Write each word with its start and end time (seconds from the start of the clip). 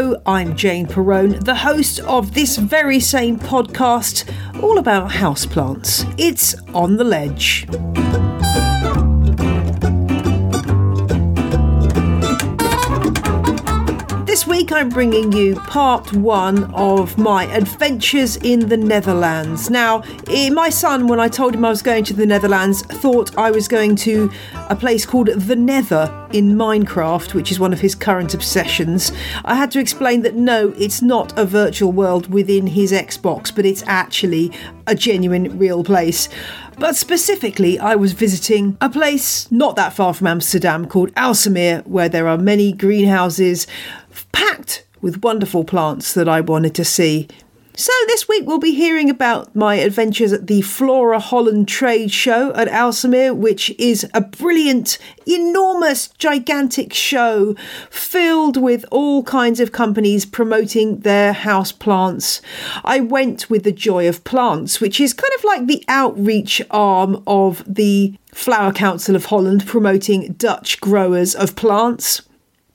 I'm 0.00 0.56
Jane 0.56 0.86
Perrone, 0.86 1.44
the 1.44 1.54
host 1.54 2.00
of 2.00 2.32
this 2.32 2.56
very 2.56 3.00
same 3.00 3.38
podcast, 3.38 4.24
all 4.62 4.78
about 4.78 5.10
houseplants. 5.10 6.10
It's 6.16 6.54
On 6.68 6.96
the 6.96 7.04
Ledge. 7.04 7.66
I'm 14.72 14.88
bringing 14.88 15.32
you 15.32 15.56
part 15.56 16.12
one 16.12 16.64
of 16.74 17.18
my 17.18 17.44
adventures 17.54 18.36
in 18.36 18.68
the 18.68 18.76
Netherlands. 18.76 19.70
Now, 19.70 20.02
eh, 20.28 20.50
my 20.50 20.70
son, 20.70 21.06
when 21.06 21.18
I 21.18 21.28
told 21.28 21.54
him 21.54 21.64
I 21.64 21.70
was 21.70 21.82
going 21.82 22.04
to 22.04 22.14
the 22.14 22.26
Netherlands, 22.26 22.82
thought 22.82 23.36
I 23.36 23.50
was 23.50 23.68
going 23.68 23.96
to 23.96 24.30
a 24.68 24.76
place 24.76 25.04
called 25.04 25.28
the 25.28 25.56
Nether 25.56 26.28
in 26.32 26.56
Minecraft, 26.56 27.34
which 27.34 27.50
is 27.50 27.58
one 27.58 27.72
of 27.72 27.80
his 27.80 27.94
current 27.94 28.34
obsessions. 28.34 29.12
I 29.44 29.54
had 29.54 29.70
to 29.72 29.80
explain 29.80 30.22
that 30.22 30.34
no, 30.34 30.74
it's 30.78 31.02
not 31.02 31.36
a 31.38 31.44
virtual 31.44 31.92
world 31.92 32.32
within 32.32 32.68
his 32.68 32.92
Xbox, 32.92 33.54
but 33.54 33.66
it's 33.66 33.82
actually 33.86 34.52
a 34.86 34.94
genuine 34.94 35.58
real 35.58 35.82
place. 35.82 36.28
But 36.78 36.96
specifically, 36.96 37.78
I 37.78 37.94
was 37.94 38.14
visiting 38.14 38.78
a 38.80 38.88
place 38.88 39.50
not 39.52 39.76
that 39.76 39.92
far 39.92 40.14
from 40.14 40.28
Amsterdam 40.28 40.86
called 40.86 41.12
Aalsmeer, 41.14 41.86
where 41.86 42.08
there 42.08 42.26
are 42.26 42.38
many 42.38 42.72
greenhouses 42.72 43.66
packed 44.32 44.84
with 45.00 45.22
wonderful 45.22 45.64
plants 45.64 46.14
that 46.14 46.28
I 46.28 46.40
wanted 46.40 46.74
to 46.74 46.84
see. 46.84 47.28
So, 47.76 47.92
this 48.08 48.28
week 48.28 48.46
we'll 48.46 48.58
be 48.58 48.74
hearing 48.74 49.08
about 49.08 49.56
my 49.56 49.76
adventures 49.76 50.34
at 50.34 50.48
the 50.48 50.60
Flora 50.60 51.18
Holland 51.18 51.66
Trade 51.66 52.12
Show 52.12 52.52
at 52.52 52.68
Aalsmeer, 52.68 53.34
which 53.34 53.70
is 53.78 54.06
a 54.12 54.20
brilliant, 54.20 54.98
enormous, 55.24 56.08
gigantic 56.08 56.92
show 56.92 57.54
filled 57.88 58.60
with 58.60 58.84
all 58.90 59.22
kinds 59.22 59.60
of 59.60 59.72
companies 59.72 60.26
promoting 60.26 60.98
their 61.00 61.32
house 61.32 61.72
plants. 61.72 62.42
I 62.84 63.00
went 63.00 63.48
with 63.48 63.62
the 63.62 63.72
Joy 63.72 64.06
of 64.08 64.24
Plants, 64.24 64.80
which 64.80 65.00
is 65.00 65.14
kind 65.14 65.32
of 65.38 65.44
like 65.44 65.66
the 65.66 65.82
outreach 65.88 66.60
arm 66.70 67.22
of 67.26 67.64
the 67.66 68.14
Flower 68.32 68.72
Council 68.72 69.16
of 69.16 69.26
Holland 69.26 69.66
promoting 69.66 70.34
Dutch 70.34 70.82
growers 70.82 71.34
of 71.34 71.56
plants. 71.56 72.20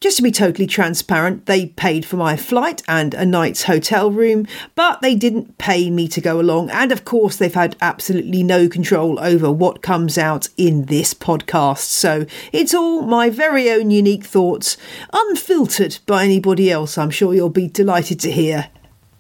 Just 0.06 0.18
to 0.18 0.22
be 0.24 0.30
totally 0.30 0.68
transparent, 0.68 1.48
they 1.48 1.66
paid 1.66 2.06
for 2.06 2.16
my 2.16 2.38
flight 2.38 2.84
and 2.88 3.16
a 3.16 3.26
night's 3.26 3.64
hotel 3.64 4.12
room, 4.12 4.46
but 4.76 5.02
they 5.02 5.16
didn't 5.16 5.58
pay 5.58 5.90
me 5.90 6.08
to 6.10 6.22
go 6.22 6.40
along. 6.40 6.70
And 6.70 6.92
of 6.92 7.06
course, 7.06 7.38
they've 7.38 7.52
had 7.52 7.76
absolutely 7.82 8.44
no 8.44 8.70
control 8.70 9.20
over 9.20 9.52
what 9.52 9.82
comes 9.82 10.20
out 10.20 10.48
in 10.58 10.86
this 10.86 11.16
podcast. 11.16 11.80
So 11.80 12.28
it's 12.54 12.76
all 12.76 13.02
my 13.02 13.32
very 13.32 13.72
own 13.72 13.90
unique 13.90 14.26
thoughts, 14.26 14.78
unfiltered 15.12 15.98
by 16.06 16.24
anybody 16.24 16.70
else, 16.70 17.00
I'm 17.00 17.10
sure 17.10 17.34
you'll 17.34 17.50
be 17.50 17.68
delighted 17.68 18.20
to 18.20 18.32
hear. 18.32 18.70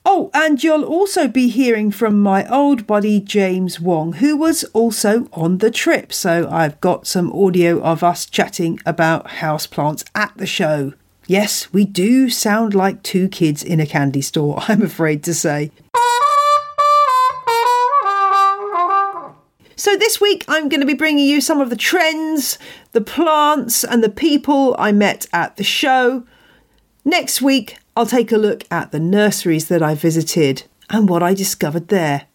Oh, 0.07 0.29
and 0.35 0.63
you'll 0.63 0.83
also 0.83 1.27
be 1.27 1.47
hearing 1.49 1.89
from 1.89 2.21
my 2.21 2.47
old 2.47 2.85
buddy 2.85 3.19
James 3.19 3.79
Wong, 3.79 4.13
who 4.13 4.37
was 4.37 4.63
also 4.65 5.27
on 5.33 5.57
the 5.57 5.71
trip. 5.71 6.13
So 6.13 6.47
I've 6.51 6.79
got 6.79 7.07
some 7.07 7.33
audio 7.33 7.81
of 7.81 8.03
us 8.03 8.27
chatting 8.27 8.79
about 8.85 9.27
houseplants 9.27 10.05
at 10.13 10.31
the 10.37 10.45
show. 10.45 10.93
Yes, 11.25 11.73
we 11.73 11.85
do 11.85 12.29
sound 12.29 12.75
like 12.75 13.01
two 13.01 13.27
kids 13.27 13.63
in 13.63 13.79
a 13.79 13.87
candy 13.87 14.21
store, 14.21 14.59
I'm 14.67 14.83
afraid 14.83 15.23
to 15.23 15.33
say. 15.33 15.71
So, 19.77 19.97
this 19.97 20.21
week 20.21 20.45
I'm 20.47 20.69
going 20.69 20.79
to 20.79 20.87
be 20.87 20.93
bringing 20.93 21.27
you 21.27 21.41
some 21.41 21.59
of 21.59 21.69
the 21.69 21.75
trends, 21.75 22.57
the 22.93 23.01
plants, 23.01 23.83
and 23.83 24.01
the 24.03 24.09
people 24.09 24.75
I 24.79 24.93
met 24.93 25.25
at 25.33 25.57
the 25.57 25.65
show. 25.65 26.25
Next 27.03 27.41
week, 27.41 27.77
I'll 27.97 28.05
take 28.05 28.33
a 28.33 28.37
look 28.37 28.65
at 28.69 28.91
the 28.91 28.99
nurseries 28.99 29.69
that 29.69 29.81
I 29.81 29.95
visited 29.95 30.63
and 30.89 31.07
what 31.07 31.23
I 31.23 31.33
discovered 31.33 31.87
there. 31.87 32.25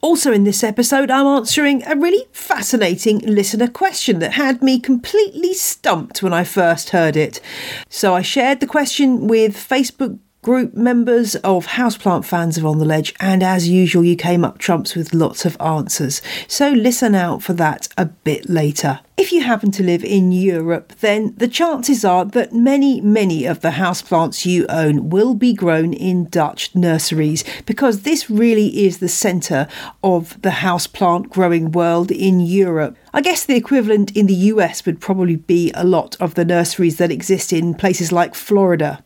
Also, 0.00 0.32
in 0.32 0.44
this 0.44 0.64
episode, 0.64 1.10
I'm 1.10 1.26
answering 1.26 1.86
a 1.86 1.94
really 1.94 2.24
fascinating 2.32 3.18
listener 3.18 3.68
question 3.68 4.18
that 4.18 4.32
had 4.32 4.62
me 4.62 4.80
completely 4.80 5.52
stumped 5.52 6.22
when 6.22 6.32
I 6.32 6.44
first 6.44 6.90
heard 6.90 7.16
it. 7.16 7.40
So, 7.88 8.14
I 8.14 8.22
shared 8.22 8.60
the 8.60 8.66
question 8.66 9.28
with 9.28 9.54
Facebook 9.54 10.18
group 10.42 10.74
members 10.74 11.36
of 11.36 11.66
Houseplant 11.68 12.24
fans 12.24 12.58
of 12.58 12.66
On 12.66 12.78
the 12.78 12.84
Ledge, 12.84 13.14
and 13.20 13.44
as 13.44 13.68
usual, 13.68 14.02
you 14.02 14.16
came 14.16 14.44
up 14.44 14.58
trumps 14.58 14.96
with 14.96 15.14
lots 15.14 15.44
of 15.44 15.56
answers. 15.60 16.20
So 16.48 16.70
listen 16.70 17.14
out 17.14 17.44
for 17.44 17.52
that 17.52 17.86
a 17.96 18.06
bit 18.06 18.50
later. 18.50 18.98
If 19.16 19.30
you 19.30 19.42
happen 19.42 19.70
to 19.70 19.84
live 19.84 20.02
in 20.02 20.32
Europe, 20.32 20.94
then 20.98 21.32
the 21.36 21.46
chances 21.46 22.04
are 22.04 22.24
that 22.24 22.52
many, 22.52 23.00
many 23.00 23.44
of 23.44 23.60
the 23.60 23.70
houseplants 23.70 24.44
you 24.44 24.66
own 24.68 25.10
will 25.10 25.34
be 25.34 25.52
grown 25.52 25.92
in 25.92 26.28
Dutch 26.28 26.74
nurseries 26.74 27.44
because 27.64 28.00
this 28.00 28.28
really 28.28 28.84
is 28.84 28.98
the 28.98 29.08
centre 29.08 29.68
of 30.02 30.42
the 30.42 30.50
houseplant 30.50 31.28
growing 31.28 31.70
world 31.70 32.10
in 32.10 32.40
Europe. 32.40 32.96
I 33.14 33.20
guess 33.20 33.44
the 33.44 33.54
equivalent 33.54 34.10
in 34.16 34.26
the 34.26 34.34
US 34.34 34.84
would 34.86 35.00
probably 35.00 35.36
be 35.36 35.70
a 35.76 35.84
lot 35.84 36.16
of 36.18 36.34
the 36.34 36.44
nurseries 36.44 36.96
that 36.96 37.12
exist 37.12 37.52
in 37.52 37.74
places 37.74 38.10
like 38.10 38.34
Florida. 38.34 39.04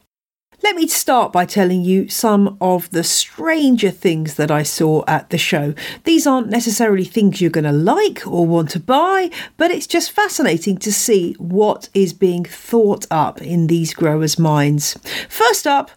Let 0.66 0.74
me 0.74 0.88
start 0.88 1.32
by 1.32 1.44
telling 1.44 1.82
you 1.82 2.08
some 2.08 2.58
of 2.60 2.90
the 2.90 3.04
stranger 3.04 3.92
things 3.92 4.34
that 4.34 4.50
I 4.50 4.64
saw 4.64 5.04
at 5.06 5.30
the 5.30 5.38
show. 5.38 5.74
These 6.02 6.26
aren't 6.26 6.48
necessarily 6.48 7.04
things 7.04 7.40
you're 7.40 7.52
going 7.52 7.62
to 7.62 7.70
like 7.70 8.26
or 8.26 8.44
want 8.44 8.70
to 8.70 8.80
buy, 8.80 9.30
but 9.56 9.70
it's 9.70 9.86
just 9.86 10.10
fascinating 10.10 10.76
to 10.78 10.92
see 10.92 11.34
what 11.34 11.88
is 11.94 12.12
being 12.12 12.44
thought 12.44 13.06
up 13.12 13.40
in 13.40 13.68
these 13.68 13.94
growers' 13.94 14.40
minds. 14.40 14.98
First 15.28 15.68
up, 15.68 15.92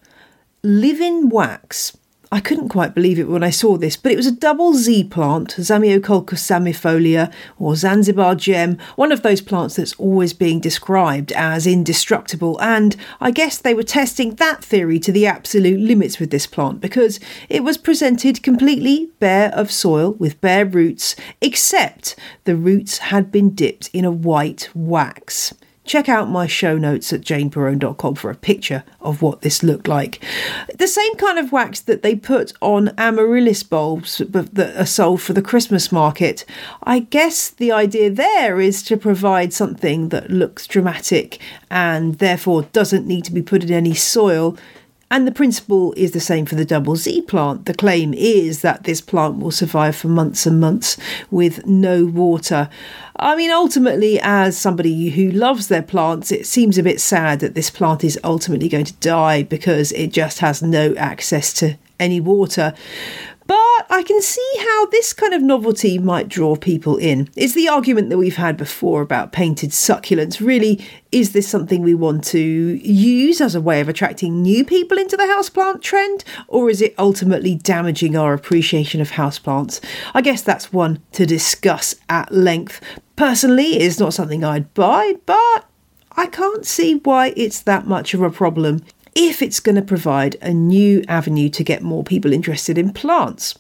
live-in 0.62 1.30
wax. 1.30 1.98
I 2.32 2.40
couldn't 2.40 2.70
quite 2.70 2.94
believe 2.94 3.18
it 3.18 3.28
when 3.28 3.44
I 3.44 3.50
saw 3.50 3.76
this, 3.76 3.98
but 3.98 4.12
it 4.12 4.16
was 4.16 4.28
a 4.28 4.32
double 4.32 4.76
Z 4.76 5.06
plant, 5.06 5.56
Zamioculcas 5.58 6.38
zamiifolia 6.38 7.34
or 7.58 7.76
Zanzibar 7.76 8.36
gem, 8.36 8.78
one 8.96 9.12
of 9.12 9.24
those 9.24 9.42
plants 9.42 9.78
that's 9.78 9.94
always 9.94 10.34
being 10.34 10.60
described 10.60 11.32
as 11.32 11.66
indestructible. 11.66 12.62
And 12.62 12.96
I 13.20 13.32
guess 13.32 13.58
they 13.58 13.74
were 13.74 13.82
testing 13.82 14.36
that 14.36 14.64
theory 14.64 15.00
to 15.00 15.12
the 15.12 15.26
absolute 15.26 15.80
limits 15.80 16.20
with 16.20 16.30
this 16.30 16.46
plant 16.46 16.82
because 16.82 17.20
it 17.50 17.64
was 17.64 17.80
presented 17.80 18.44
completely 18.44 19.10
bare 19.20 19.50
of 19.56 19.72
soil 19.72 20.12
with 20.14 20.40
bare 20.40 20.68
roots, 20.68 21.16
except 21.42 22.16
the 22.44 22.56
roots 22.56 23.00
had 23.00 23.32
been 23.32 23.56
dipped 23.56 23.90
in 23.92 24.06
a 24.06 24.12
white 24.12 24.70
wax. 24.76 25.56
Check 25.90 26.08
out 26.08 26.30
my 26.30 26.46
show 26.46 26.78
notes 26.78 27.12
at 27.12 27.22
janeperrone.com 27.22 28.14
for 28.14 28.30
a 28.30 28.36
picture 28.36 28.84
of 29.02 29.24
what 29.24 29.42
this 29.42 29.64
looked 29.64 29.88
like. 29.88 30.24
The 30.78 30.88
same 30.88 31.16
kind 31.16 31.40
of 31.40 31.52
wax 31.52 31.80
that 31.80 32.04
they 32.04 32.16
put 32.16 32.54
on 32.62 32.90
amaryllis 32.96 33.64
bulbs 33.64 34.20
that 34.20 34.76
are 34.80 34.86
sold 34.86 35.20
for 35.20 35.34
the 35.34 35.42
Christmas 35.42 35.92
market. 35.92 36.46
I 36.84 37.00
guess 37.00 37.50
the 37.50 37.72
idea 37.72 38.12
there 38.12 38.62
is 38.62 38.84
to 38.84 38.98
provide 38.98 39.52
something 39.52 40.10
that 40.10 40.30
looks 40.30 40.68
dramatic 40.68 41.40
and 41.72 42.20
therefore 42.20 42.68
doesn't 42.72 43.08
need 43.08 43.26
to 43.26 43.34
be 43.34 43.42
put 43.42 43.64
in 43.64 43.74
any 43.74 43.96
soil 43.96 44.56
and 45.12 45.26
the 45.26 45.32
principle 45.32 45.94
is 45.98 46.12
the 46.12 46.20
same 46.20 46.46
for 46.46 46.56
the 46.56 46.66
double 46.66 46.96
Z 46.96 47.24
plant. 47.24 47.66
The 47.66 47.74
claim 47.74 48.14
is 48.14 48.62
that 48.62 48.84
this 48.84 49.02
plant 49.02 49.40
will 49.40 49.52
survive 49.52 49.96
for 49.96 50.08
months 50.08 50.46
and 50.46 50.60
months 50.60 50.98
with 51.32 51.66
no 51.66 52.06
water. 52.06 52.70
I 53.16 53.36
mean, 53.36 53.50
ultimately, 53.50 54.20
as 54.22 54.58
somebody 54.58 55.10
who 55.10 55.32
loves 55.32 55.68
their 55.68 55.82
plants, 55.82 56.32
it 56.32 56.46
seems 56.46 56.78
a 56.78 56.84
bit 56.84 57.02
sad 57.02 57.40
that 57.40 57.56
this 57.56 57.72
plant 57.72 58.04
is 58.04 58.20
ultimately 58.24 58.70
going 58.70 58.86
to 58.86 58.94
die 58.94 59.44
because 59.44 59.92
it 59.94 60.14
just 60.14 60.40
has 60.40 60.62
no 60.62 60.94
access 60.96 61.54
to 61.54 61.78
any 62.00 62.22
water. 62.22 62.74
But 63.50 63.88
I 63.90 64.04
can 64.06 64.22
see 64.22 64.48
how 64.60 64.86
this 64.86 65.12
kind 65.12 65.34
of 65.34 65.42
novelty 65.42 65.98
might 65.98 66.30
draw 66.30 66.56
people 66.56 66.98
in. 66.98 67.30
It's 67.36 67.56
the 67.56 67.68
argument 67.68 68.12
that 68.12 68.20
we've 68.20 68.36
had 68.36 68.58
before 68.58 69.02
about 69.02 69.32
painted 69.32 69.72
succulents. 69.72 70.40
Really, 70.40 70.86
is 71.12 71.32
this 71.32 71.48
something 71.48 71.82
we 71.82 71.96
want 71.96 72.24
to 72.26 72.40
use 72.40 73.42
as 73.42 73.56
a 73.56 73.62
way 73.62 73.82
of 73.82 73.90
attracting 73.90 74.44
new 74.44 74.64
people 74.64 75.00
into 75.00 75.18
the 75.18 75.24
houseplant 75.24 75.82
trend, 75.82 76.24
or 76.48 76.70
is 76.70 76.80
it 76.80 76.94
ultimately 77.00 77.56
damaging 77.56 78.16
our 78.16 78.36
appreciation 78.36 79.02
of 79.02 79.10
houseplants? 79.10 79.84
I 80.14 80.22
guess 80.22 80.44
that's 80.44 80.72
one 80.72 81.02
to 81.14 81.26
discuss 81.26 81.96
at 82.08 82.32
length. 82.32 82.80
Personally, 83.16 83.78
it's 83.78 84.00
not 84.00 84.14
something 84.14 84.44
I'd 84.44 84.72
buy, 84.76 85.16
but 85.26 85.66
I 86.12 86.28
can't 86.28 86.68
see 86.68 86.96
why 87.04 87.34
it's 87.36 87.62
that 87.62 87.88
much 87.88 88.14
of 88.14 88.22
a 88.22 88.30
problem 88.30 88.84
if 89.22 89.42
it's 89.42 89.60
going 89.60 89.76
to 89.76 89.82
provide 89.82 90.38
a 90.42 90.54
new 90.54 91.04
avenue 91.10 91.50
to 91.50 91.62
get 91.62 91.84
more 91.84 92.06
people 92.06 92.32
interested 92.32 92.78
in 92.78 92.94
plants. 92.94 93.54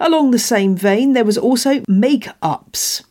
Along 0.00 0.30
the 0.30 0.38
same 0.38 0.74
vein, 0.74 1.12
there 1.12 1.26
was 1.26 1.36
also 1.36 1.82
make 1.86 2.26
ups. 2.40 3.02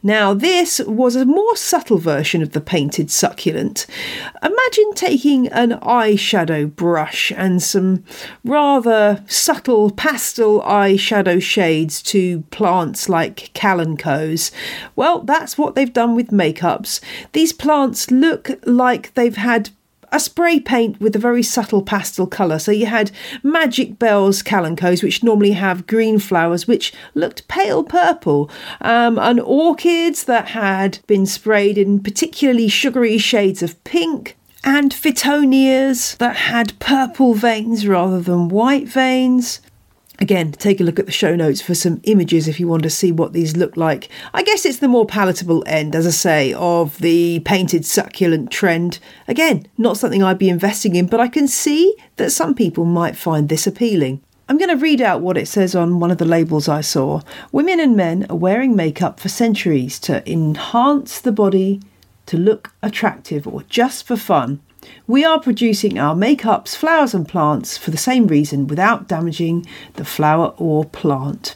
Now, 0.00 0.32
this 0.32 0.78
was 0.78 1.16
a 1.16 1.26
more 1.26 1.56
subtle 1.56 1.98
version 1.98 2.40
of 2.40 2.52
the 2.52 2.60
painted 2.60 3.10
succulent. 3.10 3.88
Imagine 4.40 4.92
taking 4.94 5.48
an 5.48 5.70
eyeshadow 5.80 6.72
brush 6.72 7.32
and 7.36 7.60
some 7.60 8.04
rather 8.44 9.24
subtle 9.26 9.90
pastel 9.90 10.60
eyeshadow 10.62 11.42
shades 11.42 12.00
to 12.02 12.42
plants 12.52 13.08
like 13.08 13.50
kalanchoes. 13.52 14.52
Well, 14.94 15.22
that's 15.22 15.58
what 15.58 15.74
they've 15.74 15.92
done 15.92 16.14
with 16.14 16.28
makeups. 16.28 17.00
These 17.32 17.52
plants 17.52 18.12
look 18.12 18.50
like 18.64 19.14
they've 19.14 19.36
had 19.36 19.70
a 20.12 20.20
spray 20.20 20.60
paint 20.60 21.00
with 21.00 21.14
a 21.16 21.18
very 21.18 21.42
subtle 21.42 21.82
pastel 21.82 22.26
colour. 22.26 22.58
So 22.58 22.72
you 22.72 22.86
had 22.86 23.10
Magic 23.42 23.98
Bells 23.98 24.42
kalanchoes, 24.42 25.02
which 25.02 25.22
normally 25.22 25.52
have 25.52 25.86
green 25.86 26.18
flowers, 26.18 26.66
which 26.66 26.92
looked 27.14 27.48
pale 27.48 27.84
purple, 27.84 28.50
um, 28.80 29.18
and 29.18 29.40
orchids 29.40 30.24
that 30.24 30.48
had 30.48 30.98
been 31.06 31.26
sprayed 31.26 31.78
in 31.78 32.00
particularly 32.02 32.68
sugary 32.68 33.18
shades 33.18 33.62
of 33.62 33.82
pink. 33.84 34.36
And 34.62 34.92
Fittonias 34.92 36.18
that 36.18 36.36
had 36.36 36.78
purple 36.80 37.32
veins 37.32 37.86
rather 37.86 38.20
than 38.20 38.48
white 38.50 38.86
veins. 38.86 39.60
Again, 40.22 40.52
take 40.52 40.80
a 40.80 40.84
look 40.84 40.98
at 40.98 41.06
the 41.06 41.12
show 41.12 41.34
notes 41.34 41.62
for 41.62 41.74
some 41.74 42.02
images 42.04 42.46
if 42.46 42.60
you 42.60 42.68
want 42.68 42.82
to 42.82 42.90
see 42.90 43.10
what 43.10 43.32
these 43.32 43.56
look 43.56 43.78
like. 43.78 44.10
I 44.34 44.42
guess 44.42 44.66
it's 44.66 44.78
the 44.78 44.86
more 44.86 45.06
palatable 45.06 45.64
end, 45.66 45.96
as 45.96 46.06
I 46.06 46.10
say, 46.10 46.52
of 46.52 46.98
the 46.98 47.40
painted 47.40 47.86
succulent 47.86 48.50
trend. 48.50 48.98
Again, 49.26 49.66
not 49.78 49.96
something 49.96 50.22
I'd 50.22 50.38
be 50.38 50.50
investing 50.50 50.94
in, 50.94 51.06
but 51.06 51.20
I 51.20 51.28
can 51.28 51.48
see 51.48 51.96
that 52.16 52.32
some 52.32 52.54
people 52.54 52.84
might 52.84 53.16
find 53.16 53.48
this 53.48 53.66
appealing. 53.66 54.20
I'm 54.46 54.58
going 54.58 54.68
to 54.68 54.76
read 54.76 55.00
out 55.00 55.22
what 55.22 55.38
it 55.38 55.48
says 55.48 55.74
on 55.74 56.00
one 56.00 56.10
of 56.10 56.18
the 56.18 56.26
labels 56.26 56.68
I 56.68 56.82
saw. 56.82 57.22
Women 57.50 57.80
and 57.80 57.96
men 57.96 58.26
are 58.28 58.36
wearing 58.36 58.76
makeup 58.76 59.20
for 59.20 59.30
centuries 59.30 59.98
to 60.00 60.28
enhance 60.30 61.18
the 61.18 61.32
body, 61.32 61.80
to 62.26 62.36
look 62.36 62.74
attractive, 62.82 63.48
or 63.48 63.62
just 63.70 64.06
for 64.06 64.16
fun. 64.16 64.60
We 65.06 65.24
are 65.24 65.40
producing 65.40 65.98
our 65.98 66.14
makeups, 66.14 66.76
flowers, 66.76 67.14
and 67.14 67.28
plants 67.28 67.76
for 67.76 67.90
the 67.90 67.98
same 67.98 68.26
reason 68.26 68.66
without 68.66 69.08
damaging 69.08 69.66
the 69.94 70.04
flower 70.04 70.54
or 70.56 70.84
plant 70.84 71.54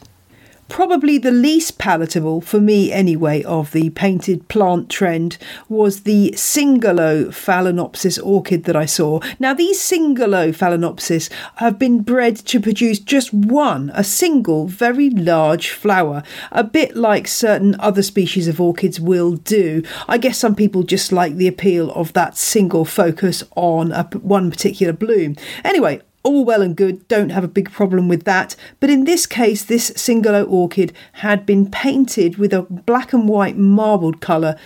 probably 0.75 1.19
the 1.19 1.31
least 1.31 1.79
palatable 1.79 2.41
for 2.41 2.61
me 2.61 2.91
anyway 2.91 3.45
of 3.45 3.71
the 3.71 3.91
painted 3.91 4.49
plant 4.49 4.91
trend 4.91 5.39
was 5.69 6.01
the 6.01 6.33
Singolo 6.33 7.29
phalaenopsis 7.29 8.19
orchid 8.27 8.65
that 8.65 8.75
I 8.75 8.85
saw. 8.85 9.21
Now 9.39 9.55
these 9.55 9.79
Singolo 9.79 10.53
phalaenopsis 10.53 11.31
have 11.59 11.79
been 11.79 12.03
bred 12.03 12.35
to 12.39 12.59
produce 12.59 12.99
just 12.99 13.33
one, 13.33 13.93
a 13.95 14.03
single 14.03 14.67
very 14.67 15.11
large 15.11 15.71
flower, 15.71 16.25
a 16.51 16.65
bit 16.65 16.97
like 16.97 17.29
certain 17.29 17.77
other 17.79 18.03
species 18.03 18.49
of 18.49 18.61
orchids 18.61 18.99
will 18.99 19.35
do. 19.35 19.85
I 20.09 20.19
guess 20.19 20.39
some 20.39 20.57
people 20.57 20.83
just 20.83 21.13
like 21.13 21.37
the 21.37 21.47
appeal 21.47 21.93
of 21.93 22.13
that 22.15 22.37
single 22.37 22.85
focus 22.85 23.45
on 23.55 23.93
a, 23.93 24.03
one 24.15 24.51
particular 24.51 24.93
bloom. 24.93 25.37
Anyway, 25.63 26.03
all 26.25 26.45
well 26.45 26.63
and 26.63 26.75
good, 26.75 27.07
don't 27.07 27.29
have 27.29 27.45
a 27.45 27.49
big 27.49 27.71
problem 27.71 28.09
with 28.09 28.25
that. 28.25 28.57
But 28.81 28.91
in 28.91 29.05
this 29.05 29.27
case, 29.27 29.63
this 29.63 29.91
Singolo 29.91 30.49
orchid 30.49 30.93
had 31.13 31.47
been 31.47 31.71
painted 31.71 32.39
with 32.39 32.53
a 32.53 32.63
black 32.63 33.13
and 33.13 33.29
white 33.29 33.57
marbled 33.57 34.21
colour, 34.21 34.59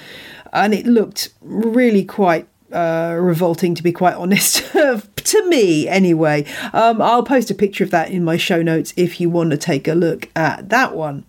and 0.53 0.73
it 0.73 0.87
looked 0.87 1.31
really 1.43 2.05
quite 2.05 2.49
uh, 2.73 3.17
revolting, 3.21 3.75
to 3.75 3.83
be 3.83 3.93
quite 3.93 4.15
honest, 4.15 4.65
to 4.73 5.49
me 5.49 5.89
anyway. 5.89 6.47
Um, 6.73 7.03
I'll 7.03 7.25
post 7.25 7.51
a 7.51 7.55
picture 7.55 7.85
of 7.85 7.91
that 7.91 8.11
in 8.11 8.25
my 8.25 8.37
show 8.37 8.63
notes 8.63 8.95
if 8.97 9.21
you 9.21 9.29
want 9.29 9.51
to 9.51 9.57
take 9.57 9.89
a 9.89 9.95
look 9.95 10.29
at 10.37 10.69
that 10.69 10.95
one. 10.95 11.25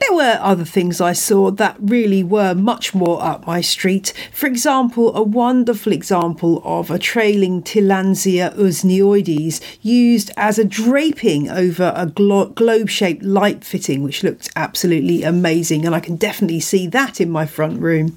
There 0.00 0.14
were 0.14 0.38
other 0.40 0.64
things 0.64 1.00
I 1.00 1.12
saw 1.12 1.50
that 1.52 1.76
really 1.78 2.24
were 2.24 2.54
much 2.54 2.94
more 2.94 3.22
up 3.22 3.46
my 3.46 3.60
street. 3.60 4.14
For 4.32 4.46
example, 4.46 5.14
a 5.14 5.22
wonderful 5.22 5.92
example 5.92 6.62
of 6.64 6.90
a 6.90 6.98
trailing 6.98 7.62
Tillandsia 7.62 8.56
usneoides 8.56 9.60
used 9.82 10.30
as 10.38 10.58
a 10.58 10.64
draping 10.64 11.50
over 11.50 11.92
a 11.94 12.06
glo- 12.06 12.46
globe 12.46 12.88
shaped 12.88 13.22
light 13.22 13.62
fitting, 13.62 14.02
which 14.02 14.24
looked 14.24 14.50
absolutely 14.56 15.22
amazing, 15.22 15.84
and 15.84 15.94
I 15.94 16.00
can 16.00 16.16
definitely 16.16 16.60
see 16.60 16.86
that 16.88 17.20
in 17.20 17.30
my 17.30 17.44
front 17.44 17.80
room. 17.80 18.16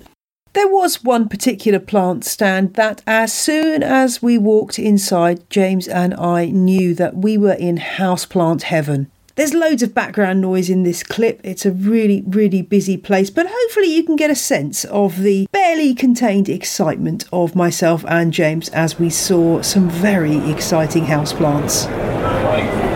There 0.54 0.70
was 0.70 1.04
one 1.04 1.28
particular 1.28 1.80
plant 1.80 2.24
stand 2.24 2.76
that, 2.76 3.02
as 3.06 3.34
soon 3.34 3.84
as 3.84 4.22
we 4.22 4.38
walked 4.38 4.80
inside, 4.80 5.50
James 5.50 5.88
and 5.88 6.14
I 6.14 6.46
knew 6.46 6.96
that 6.96 7.18
we 7.18 7.38
were 7.38 7.54
in 7.54 7.78
houseplant 7.78 8.64
heaven. 8.64 9.12
There's 9.36 9.56
loads 9.56 9.82
of 9.82 9.96
background 9.96 10.42
noise 10.42 10.70
in 10.70 10.84
this 10.84 11.02
clip. 11.02 11.42
It's 11.44 11.66
a 11.66 11.72
really, 11.72 12.24
really 12.28 12.62
busy 12.62 12.98
place, 12.98 13.32
but 13.32 13.48
hopefully 13.50 13.88
you 13.88 14.04
can 14.04 14.16
get 14.16 14.30
a 14.30 14.36
sense 14.36 14.86
of 14.86 15.24
the 15.24 15.48
barely 15.52 15.96
contained 15.96 16.50
excitement 16.50 17.26
of 17.34 17.56
myself 17.56 18.06
and 18.08 18.32
James 18.32 18.70
as 18.70 19.00
we 19.00 19.10
saw 19.10 19.64
some 19.64 19.90
very 19.90 20.38
exciting 20.52 21.06
houseplants. 21.06 22.43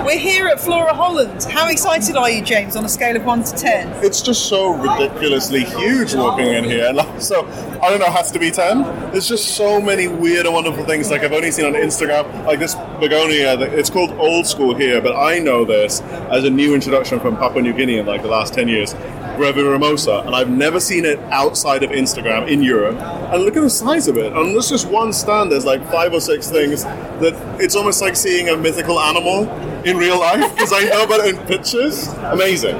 We're 0.07 0.17
here 0.17 0.47
at 0.47 0.57
Flora 0.57 0.93
Holland. 0.93 1.43
How 1.43 1.67
excited 1.67 2.15
are 2.15 2.29
you, 2.29 2.41
James, 2.41 2.77
on 2.77 2.85
a 2.85 2.87
scale 2.87 3.17
of 3.17 3.25
1 3.25 3.43
to 3.43 3.51
10? 3.57 4.05
It's 4.05 4.21
just 4.21 4.47
so 4.47 4.73
ridiculously 4.73 5.65
huge 5.65 6.15
walking 6.15 6.47
in 6.47 6.63
here. 6.63 6.93
So, 7.19 7.45
I 7.81 7.89
don't 7.89 7.99
know, 7.99 8.09
has 8.09 8.31
to 8.31 8.39
be 8.39 8.49
10? 8.49 8.83
There's 9.11 9.27
just 9.27 9.57
so 9.57 9.81
many 9.81 10.07
weird 10.07 10.45
and 10.45 10.55
wonderful 10.55 10.85
things 10.85 11.11
like 11.11 11.23
I've 11.23 11.33
only 11.33 11.51
seen 11.51 11.65
on 11.65 11.73
Instagram. 11.73 12.45
Like 12.45 12.59
this 12.59 12.75
begonia, 13.01 13.59
it's 13.59 13.89
called 13.89 14.11
old 14.11 14.47
school 14.47 14.73
here, 14.73 15.01
but 15.01 15.13
I 15.13 15.39
know 15.39 15.65
this 15.65 15.99
as 16.31 16.45
a 16.45 16.49
new 16.49 16.73
introduction 16.73 17.19
from 17.19 17.35
Papua 17.35 17.61
New 17.61 17.73
Guinea 17.73 17.97
in 17.97 18.05
like 18.05 18.21
the 18.21 18.29
last 18.29 18.53
10 18.53 18.69
years. 18.69 18.93
Brevirimosa, 18.93 20.25
and 20.25 20.35
I've 20.35 20.49
never 20.49 20.79
seen 20.79 21.03
it 21.03 21.19
outside 21.31 21.83
of 21.83 21.91
Instagram 21.91 22.47
in 22.47 22.63
Europe. 22.63 22.97
And 22.97 23.43
look 23.43 23.57
at 23.57 23.61
the 23.61 23.69
size 23.69 24.07
of 24.07 24.17
it. 24.17 24.31
And 24.31 24.55
there's 24.55 24.69
just 24.69 24.87
one 24.87 25.11
stand, 25.11 25.51
there's 25.51 25.65
like 25.65 25.85
five 25.91 26.13
or 26.13 26.21
six 26.21 26.49
things 26.49 26.83
that 26.85 27.35
it's 27.61 27.75
almost 27.75 28.01
like 28.01 28.15
seeing 28.15 28.49
a 28.49 28.55
mythical 28.55 28.99
animal 28.99 29.45
in 29.85 29.97
real 29.97 30.19
life 30.19 30.53
because 30.53 30.73
I 30.73 30.83
know 30.83 31.03
about 31.03 31.25
it 31.25 31.35
in 31.35 31.45
pictures. 31.45 32.07
Amazing. 32.07 32.77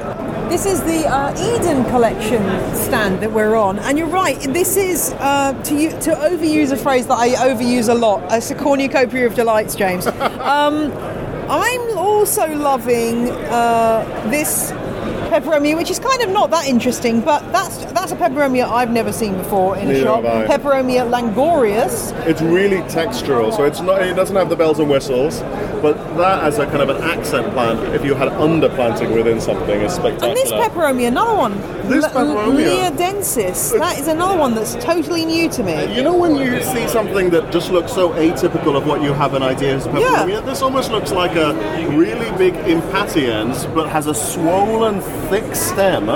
This 0.48 0.64
is 0.64 0.82
the 0.82 1.06
uh, 1.06 1.56
Eden 1.56 1.84
collection 1.90 2.42
stand 2.74 3.20
that 3.20 3.32
we're 3.32 3.54
on, 3.54 3.78
and 3.80 3.98
you're 3.98 4.06
right. 4.06 4.40
This 4.40 4.76
is 4.76 5.12
uh, 5.18 5.52
to 5.64 5.90
to 6.00 6.10
overuse 6.14 6.72
a 6.72 6.76
phrase 6.76 7.06
that 7.06 7.18
I 7.18 7.30
overuse 7.50 7.88
a 7.88 7.94
lot. 7.94 8.32
It's 8.32 8.50
a 8.50 8.54
cornucopia 8.54 9.26
of 9.26 9.34
delights, 9.34 9.74
James. 9.74 10.06
Um, 10.48 10.92
I'm 11.50 11.98
also 11.98 12.46
loving 12.54 13.30
uh, 13.30 14.28
this 14.30 14.70
peperomia, 15.28 15.76
which 15.76 15.90
is 15.90 15.98
kind 15.98 16.22
of 16.22 16.30
not 16.30 16.50
that 16.50 16.66
interesting, 16.66 17.20
but 17.20 17.40
that's 17.52 17.78
that's 17.92 18.12
a 18.12 18.16
peperomia 18.16 18.68
I've 18.68 18.90
never 18.90 19.12
seen 19.12 19.36
before 19.36 19.76
in 19.76 19.90
a 19.90 20.00
shop. 20.02 20.22
Peperomia 20.24 21.08
langorius. 21.08 22.12
It's 22.26 22.40
really 22.42 22.78
textural, 22.88 23.52
so 23.54 23.64
it's 23.64 23.80
not. 23.80 24.02
It 24.02 24.14
doesn't 24.14 24.36
have 24.36 24.48
the 24.48 24.56
bells 24.56 24.78
and 24.78 24.88
whistles, 24.90 25.40
but 25.82 25.94
that 26.16 26.42
as 26.44 26.58
a 26.58 26.66
kind 26.66 26.82
of 26.82 26.88
an 26.90 27.02
accent 27.02 27.52
plant, 27.52 27.80
if 27.94 28.04
you 28.04 28.14
had 28.14 28.28
underplanting 28.32 29.14
within 29.14 29.40
something, 29.40 29.80
is 29.80 29.92
spectacular. 29.94 30.28
And 30.28 30.36
this 30.36 30.50
peperomia, 30.52 31.08
another 31.08 31.36
one. 31.36 31.52
This 31.88 32.04
L- 32.04 32.10
peperomia. 32.12 32.90
Leodensis. 32.90 33.78
That 33.78 33.98
is 33.98 34.08
another 34.08 34.36
one 34.38 34.54
that's 34.54 34.74
totally 34.76 35.24
new 35.24 35.48
to 35.50 35.62
me. 35.62 35.94
You 35.94 36.02
know 36.02 36.16
when 36.16 36.36
you 36.36 36.62
see 36.62 36.86
something 36.88 37.30
that 37.30 37.50
just 37.52 37.70
looks 37.70 37.92
so 37.92 38.10
atypical 38.10 38.76
of 38.76 38.86
what 38.86 39.02
you 39.02 39.12
have 39.14 39.34
an 39.34 39.42
idea 39.42 39.76
as 39.76 39.86
a 39.86 39.90
Yeah. 39.90 39.94
peperomia? 40.24 40.44
This 40.44 40.62
almost 40.62 40.90
looks 40.90 41.12
like 41.12 41.34
a 41.36 41.54
really 41.90 42.30
big 42.36 42.54
impatiens, 42.68 43.64
but 43.74 43.88
has 43.88 44.06
a 44.06 44.14
swollen, 44.14 45.00
thick 45.28 45.54
stem, 45.54 46.08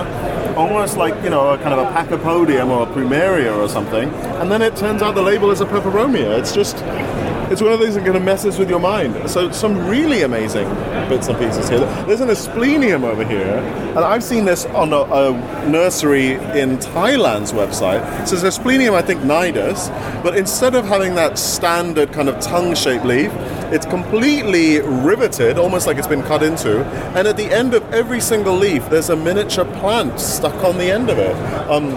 almost 0.56 0.96
like, 0.96 1.14
you 1.22 1.30
know, 1.30 1.50
a 1.50 1.58
kind 1.58 1.72
of 1.72 1.80
a 1.80 1.90
pachypodium 1.92 2.68
or 2.68 2.82
a 2.84 2.86
plumeria 2.86 3.56
or 3.56 3.68
something. 3.68 4.08
And 4.40 4.50
then 4.50 4.62
it 4.62 4.76
turns 4.76 5.02
out 5.02 5.14
the 5.14 5.22
label 5.22 5.50
is 5.50 5.60
a 5.60 5.66
peperomia. 5.66 6.38
It's 6.38 6.52
just, 6.52 6.76
it's 7.50 7.60
one 7.60 7.72
of 7.72 7.80
those 7.80 7.94
that 7.94 8.04
kind 8.04 8.16
of 8.16 8.22
messes 8.22 8.58
with 8.58 8.70
your 8.70 8.80
mind. 8.80 9.28
So 9.28 9.50
some 9.52 9.86
really 9.86 10.22
amazing 10.22 10.68
bits 11.08 11.28
and 11.28 11.38
pieces 11.38 11.68
here. 11.68 11.80
There's 12.06 12.20
an 12.20 12.30
asplenium 12.30 13.04
over 13.04 13.24
here, 13.24 13.58
and 13.96 13.98
I've 13.98 14.24
seen 14.24 14.46
this 14.46 14.64
on 14.66 14.92
a, 14.94 15.02
a 15.02 15.68
nursery 15.68 16.32
in 16.32 16.78
Thailand's 16.78 17.52
website. 17.52 18.00
It 18.22 18.28
says 18.28 18.42
asplenium, 18.44 18.94
I 18.94 19.02
think, 19.02 19.20
nidus, 19.20 19.90
but 20.22 20.36
instead 20.36 20.74
of 20.74 20.86
having 20.86 21.14
that 21.16 21.38
standard 21.38 22.12
kind 22.12 22.28
of 22.30 22.40
tongue-shaped 22.40 23.04
leaf, 23.04 23.30
It's 23.72 23.86
completely 23.86 24.80
riveted, 24.80 25.56
almost 25.56 25.86
like 25.86 25.96
it's 25.96 26.06
been 26.06 26.22
cut 26.22 26.42
into. 26.42 26.84
And 27.16 27.26
at 27.26 27.38
the 27.38 27.46
end 27.46 27.72
of 27.72 27.82
every 27.90 28.20
single 28.20 28.54
leaf, 28.54 28.86
there's 28.90 29.08
a 29.08 29.16
miniature 29.16 29.64
plant 29.64 30.20
stuck 30.20 30.62
on 30.62 30.76
the 30.76 30.90
end 30.90 31.08
of 31.08 31.18
it, 31.18 31.34
um, 31.70 31.90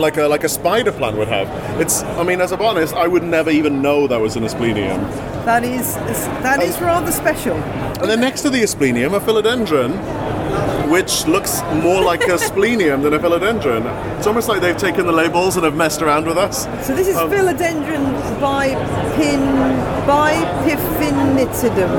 like 0.00 0.16
a 0.16 0.26
like 0.26 0.42
a 0.42 0.48
spider 0.48 0.90
plant 0.90 1.16
would 1.16 1.28
have. 1.28 1.48
It's, 1.80 2.02
I 2.02 2.24
mean, 2.24 2.40
as 2.40 2.50
a 2.50 2.56
botanist, 2.56 2.94
I 2.94 3.06
would 3.06 3.22
never 3.22 3.50
even 3.50 3.80
know 3.80 4.08
that 4.08 4.20
was 4.20 4.34
an 4.34 4.42
asplenium. 4.42 5.00
That 5.44 5.62
is 5.62 5.94
that 6.42 6.60
is 6.60 6.80
rather 6.80 7.12
special. 7.12 7.56
And 7.56 8.10
then 8.10 8.20
next 8.20 8.42
to 8.42 8.50
the 8.50 8.62
asplenium, 8.64 9.14
a 9.14 9.20
philodendron, 9.20 9.92
which 10.92 11.26
looks 11.26 11.62
more 11.82 12.02
like 12.02 12.20
a 12.24 12.38
splenium 12.38 13.00
than 13.00 13.14
a 13.14 13.18
philodendron. 13.18 13.82
It's 14.18 14.26
almost 14.26 14.46
like 14.46 14.60
they've 14.60 14.76
taken 14.76 15.06
the 15.06 15.12
labels 15.12 15.56
and 15.56 15.64
have 15.64 15.74
messed 15.74 16.02
around 16.02 16.26
with 16.26 16.36
us. 16.36 16.64
So 16.86 16.94
this 16.94 17.08
is 17.08 17.16
Um, 17.16 17.30
philodendron 17.30 18.04
bipin 18.44 19.42
bipiffinitidum. 20.04 21.92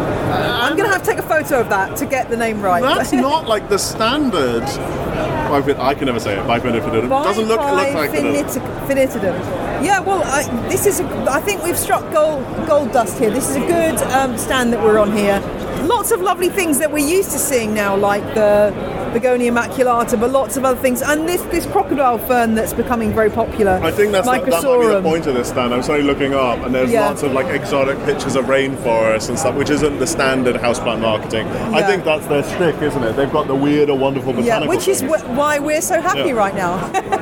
I'm 0.62 0.78
going 0.78 0.88
to 0.88 0.94
have 0.94 1.02
to 1.02 1.10
take 1.10 1.18
a 1.18 1.28
photo 1.28 1.60
of 1.60 1.70
that 1.70 1.98
to 1.98 2.06
get 2.06 2.30
the 2.30 2.38
name 2.38 2.62
right. 2.62 2.84
That's 2.84 3.12
not 3.30 3.48
like 3.48 3.68
the 3.68 3.80
standard. 3.80 4.62
I 4.64 5.94
can 5.96 6.06
never 6.06 6.20
say 6.20 6.38
it. 6.38 6.46
Bipinifidum. 6.46 7.10
Doesn't 7.10 7.48
look 7.48 7.62
look 7.62 7.94
like 7.96 8.14
it. 8.14 8.46
Finitidum. 8.88 9.36
Yeah, 9.84 10.00
well, 10.00 10.22
I, 10.24 10.44
this 10.70 10.86
is. 10.86 11.00
A, 11.00 11.06
I 11.30 11.42
think 11.42 11.64
we've 11.64 11.78
struck 11.78 12.04
gold 12.14 12.44
gold 12.68 12.92
dust 12.92 13.18
here. 13.20 13.32
This 13.32 13.50
is 13.50 13.56
a 13.56 13.66
good 13.68 13.98
um, 14.14 14.38
stand 14.38 14.72
that 14.72 14.82
we're 14.84 15.00
on 15.00 15.12
here. 15.12 15.42
Lots 15.84 16.12
of 16.12 16.22
lovely 16.22 16.50
things 16.50 16.80
that 16.80 16.92
we're 16.92 17.06
used 17.08 17.32
to 17.32 17.38
seeing 17.40 17.74
now, 17.74 17.96
like 17.96 18.24
the 18.36 18.72
begonia 19.13 19.52
maculata, 19.52 20.20
but 20.20 20.32
lots 20.32 20.58
of 20.58 20.66
other 20.66 20.80
things, 20.80 21.02
and 21.02 21.28
this 21.28 21.42
this 21.44 21.66
crocodile 21.68 22.18
fern 22.18 22.56
that's 22.56 22.74
becoming 22.74 23.13
very 23.13 23.30
popular. 23.30 23.74
I 23.84 23.92
think 23.92 24.12
that's 24.12 24.25
the, 24.25 24.32
that 24.32 24.63
might 24.63 24.80
be 24.80 24.88
the 24.88 25.02
point 25.02 25.28
of 25.28 25.36
this 25.36 25.50
stand. 25.50 25.74
I'm 25.74 25.82
only 25.84 26.02
looking 26.04 26.34
up, 26.34 26.60
and 26.60 26.74
there's 26.74 26.90
Yeah. 26.92 27.08
lots 27.10 27.22
of 27.24 27.34
like 27.34 27.48
exotic 27.48 27.98
pictures 28.06 28.36
of 28.36 28.46
rainforests 28.46 29.30
and 29.30 29.38
stuff, 29.38 29.56
which 29.56 29.70
isn't 29.70 30.00
the 30.00 30.08
standard 30.08 30.56
houseplant 30.56 31.02
marketing. 31.02 31.48
I 31.48 31.84
think 31.84 32.04
that's 32.06 32.25
their 32.28 32.44
stick, 32.44 32.82
isn't 32.82 33.04
it? 33.04 33.16
They've 33.16 33.32
got 33.32 33.48
the 33.48 33.56
weird 33.56 33.90
or 33.90 33.98
wonderful 33.98 34.34
Yeah, 34.36 34.60
botanical 34.60 34.70
which 34.70 34.88
is 34.88 35.02
wh- 35.02 35.30
why 35.38 35.60
we're 35.60 35.82
so 35.82 36.02
happy 36.02 36.30
Yeah. 36.30 36.34
right 36.34 36.56
now. 36.56 36.74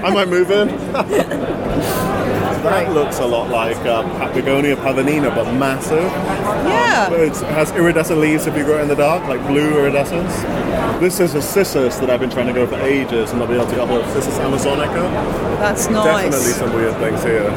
I 0.04 0.12
might 0.14 0.30
move 0.30 0.52
in. 0.52 0.70
that 2.64 2.92
looks 2.94 3.20
a 3.20 3.26
lot 3.26 3.50
like 3.50 3.78
uh, 3.78 4.34
Begonia 4.34 4.76
pavonina, 4.76 5.34
but 5.34 5.52
massive. 5.54 6.04
yeah. 6.68 7.12
It 7.12 7.36
has 7.54 7.72
iridescent 7.72 8.20
leaves 8.20 8.48
if 8.48 8.56
you 8.56 8.64
grow 8.64 8.80
it 8.80 8.82
in 8.82 8.88
the 8.88 8.96
dark, 8.96 9.28
like 9.28 9.46
blue 9.48 9.78
iridescence. 9.80 10.34
This 11.00 11.20
is 11.20 11.34
a 11.36 11.42
cissus 11.42 11.98
that 11.98 12.10
I've 12.10 12.20
been 12.20 12.30
trying 12.30 12.48
to 12.48 12.54
go 12.54 12.68
for 12.68 12.76
ages 12.76 13.32
and 13.32 13.40
not 13.40 13.50
be 13.50 13.56
able 13.56 13.66
to 13.68 13.76
get 13.76 13.88
hold 13.88 14.02
of. 14.04 14.12
Cissus 14.12 14.38
amazonica. 14.38 15.12
That's 15.60 15.90
nice. 15.90 16.32
Definitely 16.32 16.54
some 16.54 16.74
weird 16.74 16.96
things 16.98 17.24
here. 17.24 17.50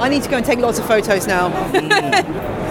I 0.00 0.08
need 0.08 0.22
to 0.22 0.28
go 0.28 0.36
and 0.36 0.46
take 0.46 0.58
lots 0.58 0.78
of 0.78 0.86
photos 0.86 1.26
now. 1.26 1.48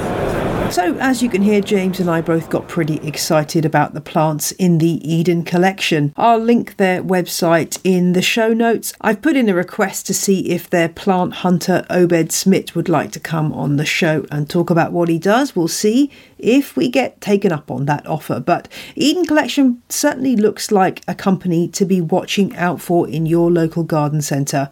So, 0.72 0.98
as 0.98 1.24
you 1.24 1.30
can 1.30 1.42
hear, 1.42 1.62
James 1.62 2.02
and 2.02 2.10
I 2.10 2.20
both 2.20 2.50
got 2.50 2.68
pretty 2.68 2.98
excited 2.98 3.64
about 3.64 3.94
the 3.94 4.02
plants 4.02 4.52
in 4.52 4.80
the 4.80 5.00
Eden 5.10 5.44
collection. 5.44 6.14
I'll 6.18 6.40
link 6.40 6.76
their 6.76 7.02
website 7.02 7.80
in 7.86 8.12
the 8.12 8.22
show 8.22 8.54
notes. 8.54 8.92
I've 9.00 9.22
put 9.22 9.38
in 9.38 9.48
a 9.48 9.54
request 9.54 10.06
to 10.08 10.14
see 10.14 10.50
if 10.50 10.70
their 10.70 10.90
plant 10.90 11.36
hunter 11.36 11.86
Obed 11.90 12.34
Smith 12.34 12.76
would 12.76 12.90
like 12.90 13.12
to 13.14 13.22
come 13.22 13.54
on 13.54 13.78
the 13.78 13.86
show 13.86 14.26
and 14.30 14.50
talk 14.50 14.70
about 14.70 14.92
what 14.92 15.08
he 15.08 15.18
does. 15.18 15.56
We'll 15.56 15.70
see 15.70 16.12
if 16.38 16.76
we 16.76 16.90
get 16.90 17.22
taken 17.22 17.54
up 17.54 17.72
on 17.72 17.86
that 17.86 18.06
offer. 18.06 18.42
But 18.42 18.68
Eden 18.96 19.26
Collection 19.26 19.82
certainly 19.88 20.36
looks 20.36 20.72
like 20.72 21.02
a 21.08 21.16
company 21.16 21.70
to 21.70 21.86
be 21.86 22.02
watching 22.02 22.54
out 22.58 22.82
for 22.82 23.08
in 23.08 23.26
your 23.26 23.50
local 23.50 23.84
garden 23.84 24.22
centre. 24.22 24.72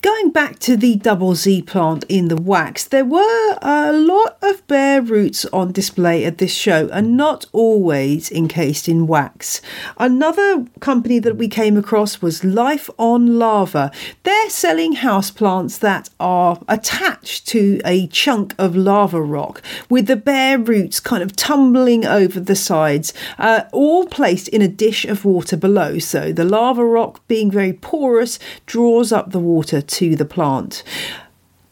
Going 0.00 0.30
back 0.30 0.60
to 0.60 0.76
the 0.76 0.94
double 0.94 1.34
Z 1.34 1.62
plant 1.62 2.04
in 2.08 2.28
the 2.28 2.40
wax, 2.40 2.84
there 2.84 3.04
were 3.04 3.58
a 3.60 3.92
lot 3.92 4.38
of 4.40 4.64
bare 4.68 5.02
roots 5.02 5.44
on 5.46 5.72
display 5.72 6.24
at 6.24 6.38
this 6.38 6.54
show 6.54 6.88
and 6.92 7.16
not 7.16 7.46
always 7.50 8.30
encased 8.30 8.88
in 8.88 9.08
wax. 9.08 9.60
Another 9.96 10.66
company 10.78 11.18
that 11.18 11.36
we 11.36 11.48
came 11.48 11.76
across 11.76 12.22
was 12.22 12.44
Life 12.44 12.88
on 12.96 13.40
Lava. 13.40 13.90
They're 14.22 14.50
selling 14.50 14.94
houseplants 14.94 15.80
that 15.80 16.10
are 16.20 16.60
attached 16.68 17.48
to 17.48 17.80
a 17.84 18.06
chunk 18.06 18.54
of 18.56 18.76
lava 18.76 19.20
rock 19.20 19.60
with 19.90 20.06
the 20.06 20.14
bare 20.14 20.60
roots 20.60 21.00
kind 21.00 21.24
of 21.24 21.34
tumbling 21.34 22.06
over 22.06 22.38
the 22.38 22.54
sides, 22.54 23.12
uh, 23.36 23.62
all 23.72 24.06
placed 24.06 24.46
in 24.46 24.62
a 24.62 24.68
dish 24.68 25.04
of 25.04 25.24
water 25.24 25.56
below. 25.56 25.98
So 25.98 26.32
the 26.32 26.44
lava 26.44 26.84
rock, 26.84 27.26
being 27.26 27.50
very 27.50 27.72
porous, 27.72 28.38
draws 28.64 29.10
up 29.10 29.32
the 29.32 29.40
water 29.40 29.82
to 29.88 30.16
the 30.16 30.24
plant. 30.24 30.82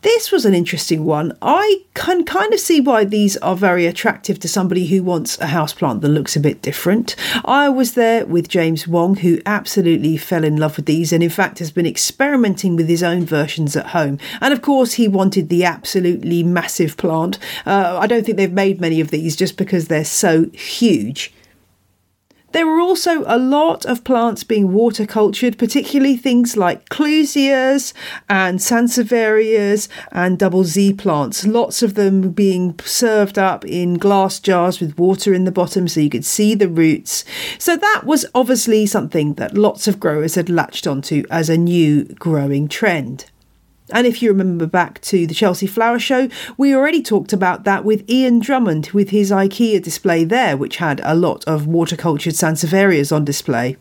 This 0.07 0.31
was 0.31 0.45
an 0.45 0.55
interesting 0.55 1.05
one. 1.05 1.37
I 1.43 1.83
can 1.95 2.25
kind 2.25 2.55
of 2.55 2.61
see 2.61 2.81
why 2.81 3.05
these 3.05 3.37
are 3.39 3.57
very 3.57 3.87
attractive 3.87 4.39
to 4.39 4.49
somebody 4.49 4.87
who 4.87 5.03
wants 5.03 5.37
a 5.39 5.47
houseplant 5.47 6.01
that 6.01 6.11
looks 6.11 6.37
a 6.37 6.41
bit 6.41 6.63
different. 6.63 7.17
I 7.45 7.69
was 7.69 7.95
there 7.95 8.25
with 8.25 8.49
James 8.49 8.87
Wong, 8.87 9.17
who 9.17 9.41
absolutely 9.45 10.17
fell 10.17 10.45
in 10.45 10.59
love 10.59 10.77
with 10.77 10.87
these 10.87 11.13
and, 11.13 11.25
in 11.25 11.31
fact, 11.31 11.59
has 11.59 11.73
been 11.73 11.87
experimenting 11.87 12.77
with 12.77 12.89
his 12.89 13.03
own 13.03 13.25
versions 13.25 13.75
at 13.75 13.89
home. 13.89 14.21
And 14.41 14.53
of 14.53 14.63
course, 14.63 14.93
he 14.93 15.09
wanted 15.09 15.49
the 15.49 15.65
absolutely 15.65 16.45
massive 16.45 16.97
plant. 16.97 17.41
Uh, 17.65 17.99
I 18.01 18.07
don't 18.07 18.25
think 18.25 18.37
they've 18.37 18.53
made 18.53 18.81
many 18.81 19.01
of 19.01 19.11
these 19.11 19.35
just 19.35 19.57
because 19.57 19.89
they're 19.89 20.05
so 20.05 20.45
huge. 20.51 21.33
There 22.53 22.67
were 22.67 22.81
also 22.81 23.23
a 23.27 23.39
lot 23.39 23.85
of 23.85 24.05
plants 24.05 24.45
being 24.45 24.73
water 24.73 25.05
cultured, 25.05 25.59
particularly 25.59 26.17
things 26.17 26.57
like 26.57 26.89
clusias 26.89 27.93
and 28.31 28.59
sansevierias 28.59 29.89
and 30.13 30.39
double 30.39 30.65
Z 30.65 30.95
plants. 30.95 31.47
Lots 31.47 31.83
of 31.83 31.95
them 31.95 32.31
being 32.31 32.79
served 32.85 33.39
up 33.39 33.65
in 33.65 33.95
glass 33.95 34.41
jars 34.41 34.81
with 34.81 34.99
water 34.99 35.35
in 35.35 35.45
the 35.45 35.53
bottom 35.53 35.87
so 35.87 36.01
you 36.01 36.09
could 36.09 36.25
see 36.25 36.55
the 36.55 36.69
roots. 36.69 37.25
So 37.59 37.77
that 37.77 38.03
was 38.05 38.25
obviously 38.35 38.87
something 38.87 39.35
that 39.35 39.59
lots 39.59 39.87
of 39.87 40.01
growers 40.01 40.37
had 40.37 40.49
latched 40.49 40.87
onto 40.87 41.25
as 41.31 41.51
a 41.51 41.59
new 41.59 42.05
growing 42.05 42.69
trend. 42.69 43.27
And 43.93 44.07
if 44.07 44.21
you 44.21 44.31
remember 44.31 44.67
back 44.67 45.01
to 45.03 45.27
the 45.27 45.35
Chelsea 45.35 45.67
Flower 45.67 45.99
Show, 45.99 46.29
we 46.57 46.75
already 46.75 47.03
talked 47.03 47.33
about 47.33 47.65
that 47.65 47.85
with 47.85 48.09
Ian 48.11 48.41
Drummond 48.41 48.89
with 48.89 49.11
his 49.11 49.31
IKEA 49.31 49.83
display 49.83 50.25
there, 50.25 50.57
which 50.57 50.79
had 50.79 51.01
a 51.05 51.15
lot 51.15 51.45
of 51.47 51.67
water-cultured 51.67 52.35
Sansevierias 52.35 53.15
on 53.15 53.25
display. 53.25 53.77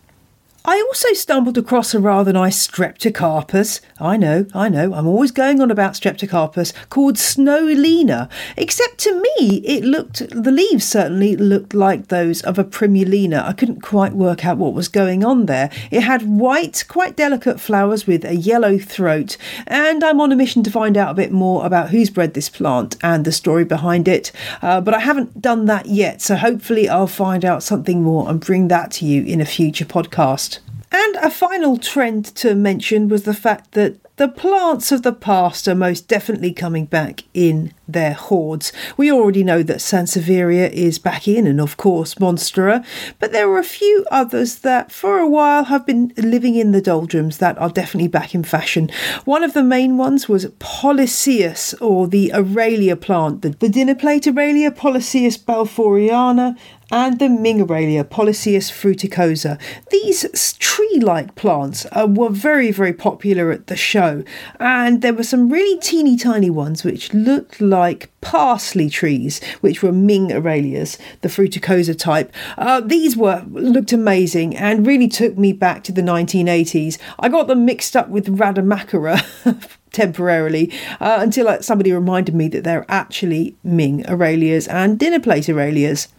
I 0.67 0.83
also 0.87 1.13
stumbled 1.13 1.59
across 1.59 1.93
a 1.93 1.99
rather 1.99 2.33
nice 2.33 2.67
Streptocarpus. 2.67 3.81
I 3.99 4.17
know, 4.17 4.47
I 4.55 4.67
know, 4.67 4.95
I'm 4.95 5.05
always 5.05 5.29
going 5.29 5.61
on 5.61 5.69
about 5.69 5.93
Streptocarpus, 5.93 6.73
called 6.89 7.17
Snowlina. 7.17 8.27
Except 8.57 8.97
to 9.01 9.13
me, 9.13 9.57
it 9.57 9.83
looked, 9.83 10.27
the 10.31 10.51
leaves 10.51 10.83
certainly 10.83 11.35
looked 11.35 11.75
like 11.75 12.07
those 12.07 12.41
of 12.41 12.57
a 12.57 12.63
Primulina. 12.63 13.43
I 13.43 13.53
couldn't 13.53 13.81
quite 13.81 14.13
work 14.13 14.43
out 14.43 14.57
what 14.57 14.73
was 14.73 14.87
going 14.87 15.23
on 15.23 15.45
there. 15.45 15.69
It 15.91 16.01
had 16.01 16.23
white, 16.23 16.83
quite 16.87 17.15
delicate 17.15 17.59
flowers 17.59 18.07
with 18.07 18.25
a 18.25 18.35
yellow 18.35 18.79
throat, 18.79 19.37
and 19.67 20.03
I'm 20.03 20.19
on 20.19 20.31
a 20.31 20.35
mission 20.35 20.63
to 20.63 20.71
find 20.71 20.97
out 20.97 21.11
a 21.11 21.13
bit 21.15 21.31
more 21.31 21.63
about 21.63 21.91
who's 21.91 22.09
bred 22.09 22.33
this 22.33 22.49
plant 22.49 22.97
and 23.03 23.23
the 23.23 23.31
story 23.31 23.65
behind 23.65 24.07
it. 24.07 24.31
Uh, 24.63 24.81
but 24.81 24.95
I 24.95 24.99
haven't 24.99 25.43
done 25.43 25.65
that 25.65 25.85
yet, 25.85 26.23
so 26.23 26.35
hopefully 26.35 26.89
I'll 26.89 27.05
find 27.05 27.45
out 27.45 27.61
something 27.61 28.01
more 28.01 28.27
and 28.27 28.41
bring 28.41 28.67
that 28.69 28.89
to 28.93 29.05
you 29.05 29.23
in 29.23 29.39
a 29.39 29.45
future 29.45 29.85
podcast. 29.85 30.54
And 30.97 31.17
a 31.17 31.29
final 31.29 31.75
trend 31.77 32.23
to 32.35 32.55
mention 32.55 33.09
was 33.09 33.23
the 33.23 33.33
fact 33.33 33.73
that 33.73 33.97
the 34.15 34.29
plants 34.29 34.93
of 34.93 35.01
the 35.01 35.11
past 35.11 35.67
are 35.67 35.75
most 35.75 36.07
definitely 36.07 36.53
coming 36.53 36.85
back 36.85 37.23
in 37.33 37.73
their 37.87 38.13
hordes. 38.13 38.71
We 38.97 39.11
already 39.11 39.43
know 39.43 39.63
that 39.63 39.77
Sansevieria 39.77 40.71
is 40.71 40.99
back 40.99 41.27
in, 41.27 41.47
and 41.47 41.61
of 41.61 41.77
course 41.77 42.15
Monstera, 42.15 42.85
but 43.19 43.31
there 43.31 43.49
are 43.49 43.59
a 43.59 43.63
few 43.63 44.05
others 44.11 44.59
that 44.59 44.91
for 44.91 45.19
a 45.19 45.29
while 45.29 45.65
have 45.65 45.85
been 45.85 46.13
living 46.17 46.55
in 46.55 46.71
the 46.71 46.81
doldrums 46.81 47.37
that 47.37 47.57
are 47.57 47.69
definitely 47.69 48.07
back 48.07 48.33
in 48.33 48.43
fashion. 48.43 48.89
One 49.25 49.43
of 49.43 49.53
the 49.53 49.63
main 49.63 49.97
ones 49.97 50.27
was 50.27 50.45
Polyscias, 50.59 51.73
or 51.81 52.07
the 52.07 52.31
Aralia 52.33 52.99
plant, 52.99 53.41
the, 53.41 53.49
the 53.49 53.69
dinner 53.69 53.95
plate 53.95 54.23
Aralia, 54.23 54.71
Polyscias 54.71 55.37
balfouriana, 55.37 56.57
and 56.91 57.17
the 57.17 57.27
Ming-Aralia 57.27 58.03
Polyscias 58.03 58.71
fruticosa. 58.71 59.59
These 59.89 60.53
tree-like 60.59 61.33
plants 61.33 61.87
uh, 61.91 62.07
were 62.07 62.29
very, 62.29 62.71
very 62.71 62.93
popular 62.93 63.51
at 63.51 63.67
the 63.67 63.75
show, 63.75 64.23
and 64.59 65.01
there 65.01 65.13
were 65.13 65.23
some 65.23 65.49
really 65.49 65.79
teeny 65.79 66.15
tiny 66.15 66.51
ones 66.51 66.83
which 66.83 67.13
looked 67.13 67.59
like 67.59 67.74
parsley 68.21 68.89
trees, 68.89 69.43
which 69.61 69.83
were 69.83 69.91
Ming-Aralias, 69.91 70.97
the 71.21 71.29
fruticosa 71.29 71.97
type. 71.97 72.33
Uh, 72.57 72.81
these 72.81 73.15
were 73.15 73.45
looked 73.49 73.93
amazing 73.93 74.55
and 74.55 74.87
really 74.87 75.07
took 75.07 75.37
me 75.37 75.53
back 75.53 75.83
to 75.83 75.91
the 75.91 76.01
1980s. 76.01 76.97
I 77.19 77.29
got 77.29 77.47
them 77.47 77.65
mixed 77.65 77.95
up 77.95 78.09
with 78.09 78.37
Radermachera. 78.37 79.23
temporarily 79.95 80.69
uh, 80.99 81.19
until 81.21 81.47
uh, 81.47 81.61
somebody 81.61 81.93
reminded 81.93 82.35
me 82.35 82.49
that 82.49 82.65
they're 82.65 82.85
actually 82.89 83.55
Ming 83.63 84.03
Aralias 84.03 84.67
and 84.69 84.99
dinner 84.99 85.21
plate 85.21 85.45
Aralias. 85.45 86.09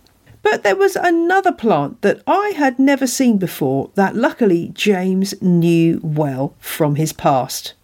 But 0.42 0.62
there 0.62 0.76
was 0.76 0.96
another 0.96 1.52
plant 1.52 2.02
that 2.02 2.22
I 2.26 2.54
had 2.56 2.78
never 2.78 3.06
seen 3.06 3.36
before 3.36 3.90
that 3.96 4.14
luckily 4.14 4.70
James 4.74 5.34
knew 5.42 6.00
well 6.02 6.54
from 6.58 6.94
his 6.94 7.12
past. 7.12 7.74